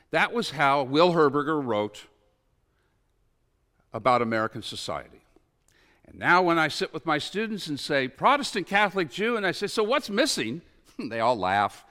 That 0.10 0.34
was 0.34 0.52
how 0.52 0.84
Will 0.84 1.14
Herberger 1.14 1.64
wrote 1.64 2.08
about 3.94 4.22
American 4.22 4.64
society. 4.64 5.22
And 6.08 6.18
now, 6.18 6.42
when 6.42 6.58
I 6.58 6.68
sit 6.68 6.94
with 6.94 7.06
my 7.06 7.20
students 7.20 7.68
and 7.68 7.80
say, 7.80 8.08
Protestant 8.08 8.68
Catholic 8.68 9.12
Jew, 9.12 9.38
and 9.38 9.46
I 9.46 9.52
say, 9.52 9.68
So 9.68 9.84
what's 9.84 10.10
missing? 10.10 10.62
they 11.00 11.20
all 11.20 11.38
laugh. 11.38 11.86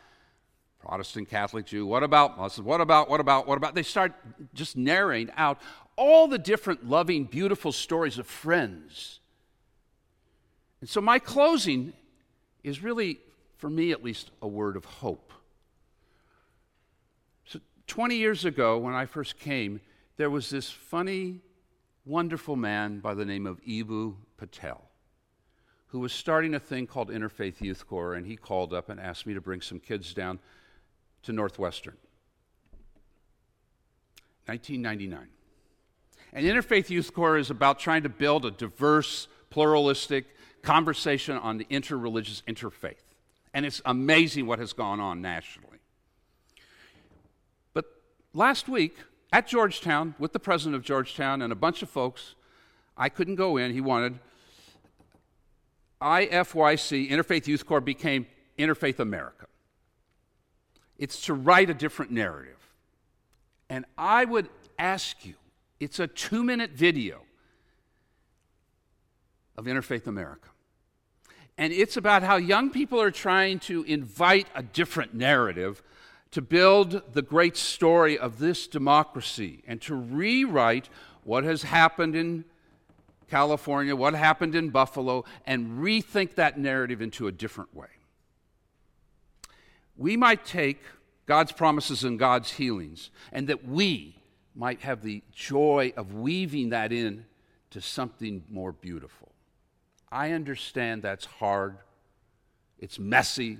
Protestant 0.81 1.29
Catholic 1.29 1.66
Jew, 1.66 1.87
what 1.87 2.03
about 2.03 2.38
Muslim? 2.38 2.66
What 2.66 2.81
about, 2.81 3.09
what 3.11 3.20
about, 3.20 3.46
what 3.46 3.59
about? 3.59 3.75
They 3.75 3.83
start 3.83 4.14
just 4.55 4.77
narrating 4.77 5.33
out 5.37 5.59
all 5.96 6.27
the 6.27 6.38
different 6.38 6.88
loving, 6.88 7.25
beautiful 7.25 7.70
stories 7.70 8.18
of 8.18 8.27
friends. 8.27 9.20
And 10.81 10.88
so, 10.88 11.01
my 11.01 11.18
closing 11.18 11.92
is 12.62 12.83
really, 12.83 13.18
for 13.57 13.70
me 13.70 13.92
at 13.92 14.03
least, 14.03 14.31
a 14.42 14.49
word 14.49 14.77
of 14.77 14.85
hope. 14.85 15.33
So, 17.44 17.61
20 17.87 18.16
years 18.16 18.44
ago, 18.44 18.79
when 18.79 18.94
I 18.94 19.07
first 19.07 19.38
came, 19.38 19.81
there 20.16 20.31
was 20.31 20.51
this 20.51 20.70
funny, 20.70 21.40
wonderful 22.05 22.57
man 22.57 23.01
by 23.01 23.14
the 23.14 23.25
name 23.25 23.46
of 23.46 23.61
Eboo 23.64 24.16
Patel 24.37 24.90
who 25.90 25.99
was 25.99 26.12
starting 26.12 26.55
a 26.55 26.61
thing 26.61 26.87
called 26.87 27.11
Interfaith 27.11 27.61
Youth 27.61 27.87
Core, 27.87 28.14
and 28.14 28.25
he 28.25 28.37
called 28.37 28.73
up 28.73 28.88
and 28.88 29.01
asked 29.01 29.27
me 29.27 29.35
to 29.35 29.40
bring 29.40 29.61
some 29.61 29.81
kids 29.81 30.14
down 30.14 30.38
to 31.25 31.33
Northwestern. 31.33 31.96
1999. 34.46 35.29
And 36.33 36.46
Interfaith 36.46 36.90
Youth 36.90 37.12
Core 37.12 37.37
is 37.37 37.51
about 37.51 37.81
trying 37.81 38.05
to 38.05 38.09
build 38.09 38.44
a 38.44 38.53
diverse, 38.53 39.27
pluralistic 39.51 40.27
conversation 40.62 41.37
on 41.37 41.59
the 41.59 41.64
interreligious 41.66 42.42
interfaith. 42.44 43.03
And 43.53 43.66
it's 43.66 43.83
amazing 43.85 44.46
what 44.46 44.59
has 44.59 44.73
gone 44.73 45.01
on 45.01 45.20
nationally 45.20 45.79
But 47.75 47.87
last 48.33 48.68
week 48.68 48.96
at 49.33 49.46
Georgetown 49.46 50.14
with 50.18 50.33
the 50.33 50.38
president 50.38 50.77
of 50.77 50.83
Georgetown 50.83 51.42
and 51.42 51.53
a 51.53 51.57
bunch 51.57 51.83
of 51.83 51.90
folks, 51.90 52.35
I 52.96 53.09
couldn't 53.09 53.37
go 53.37 53.57
in. 53.57 53.73
He 53.73 53.81
wanted. 53.81 54.18
IFYC, 56.01 57.11
Interfaith 57.11 57.46
Youth 57.46 57.66
Core, 57.66 57.81
became 57.81 58.27
Interfaith 58.59 59.01
America. 59.01 59.46
It's 60.99 61.27
to 61.27 61.35
write 61.35 61.70
a 61.70 61.75
different 61.75 62.11
narrative. 62.11 62.57
And 63.68 63.85
I 63.96 64.25
would 64.25 64.49
ask 64.79 65.25
you, 65.25 65.35
it's 65.79 65.99
a 65.99 66.07
two 66.07 66.44
minute 66.44 66.73
video 66.73 67.23
of 69.61 69.66
Interfaith 69.66 70.07
America. 70.07 70.49
And 71.59 71.70
it's 71.70 71.99
about 71.99 72.23
how 72.23 72.37
young 72.37 72.70
people 72.70 72.99
are 72.99 73.11
trying 73.11 73.59
to 73.61 73.83
invite 73.83 74.46
a 74.55 74.62
different 74.62 75.12
narrative 75.12 75.83
to 76.31 76.40
build 76.40 77.03
the 77.12 77.20
great 77.20 77.59
story 77.59 78.18
of 78.18 78.38
this 78.38 78.66
democracy 78.66 79.62
and 79.66 79.79
to 79.83 79.94
rewrite 79.94 80.88
what 81.25 81.44
has 81.44 81.62
happened 81.62 82.16
in 82.16 82.46
California, 83.29 83.94
what 83.94 84.14
happened 84.14 84.55
in 84.55 84.70
Buffalo, 84.70 85.27
and 85.44 85.79
rethink 85.83 86.37
that 86.37 86.59
narrative 86.59 87.03
into 87.03 87.27
a 87.27 87.33
different 87.33 87.77
way. 87.77 87.88
We 89.94 90.16
might 90.16 90.46
take 90.46 90.81
God's 91.27 91.53
promises 91.53 92.03
and 92.03 92.18
God's 92.18 92.53
healings, 92.53 93.11
and 93.31 93.46
that 93.49 93.68
we 93.68 94.16
might 94.55 94.81
have 94.81 95.03
the 95.03 95.23
joy 95.35 95.92
of 95.99 96.14
weaving 96.14 96.70
that 96.70 96.92
in 96.92 97.27
to 97.73 97.83
something 97.83 98.42
more 98.49 98.73
beautiful. 98.73 99.31
I 100.12 100.33
understand 100.33 101.03
that's 101.03 101.25
hard, 101.25 101.79
it's 102.79 102.99
messy, 102.99 103.59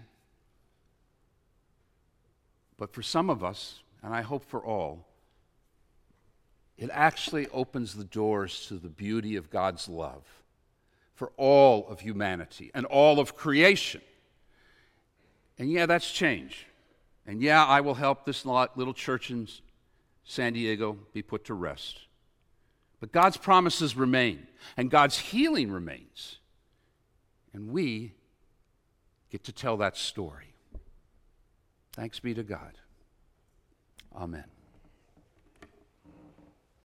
but 2.77 2.93
for 2.93 3.03
some 3.03 3.31
of 3.31 3.45
us, 3.45 3.83
and 4.03 4.15
I 4.15 4.23
hope 4.23 4.45
for 4.45 4.65
all, 4.65 5.07
it 6.79 6.91
actually 6.93 7.47
opens 7.49 7.95
the 7.95 8.05
doors 8.05 8.67
to 8.69 8.75
the 8.75 8.89
beauty 8.89 9.37
of 9.37 9.51
God's 9.51 9.89
love 9.89 10.25
for 11.15 11.31
all 11.37 11.87
of 11.89 12.01
humanity 12.01 12.71
and 12.75 12.87
all 12.87 13.21
of 13.21 13.37
creation. 13.37 14.01
And 15.59 15.71
yeah, 15.71 15.85
that's 15.85 16.11
change. 16.11 16.67
And 17.27 17.43
yeah, 17.43 17.67
I 17.67 17.83
will 17.83 17.95
help 17.95 18.25
this 18.25 18.47
little 18.47 18.95
church 18.95 19.31
in 19.31 19.47
San 20.25 20.55
Diego 20.55 20.97
be 21.13 21.21
put 21.21 21.45
to 21.45 21.55
rest. 21.55 22.01
But 22.99 23.13
God's 23.13 23.37
promises 23.37 23.95
remain, 23.95 24.47
and 24.77 24.91
God's 24.91 25.19
healing 25.19 25.71
remains. 25.71 26.39
And 27.53 27.71
we 27.71 28.15
get 29.31 29.45
to 29.45 29.53
tell 29.53 29.77
that 29.79 29.97
story. 29.97 30.55
Thanks 31.93 32.21
be 32.21 32.35
to 32.35 32.43
God. 32.43 32.79
Amen. 34.15 34.45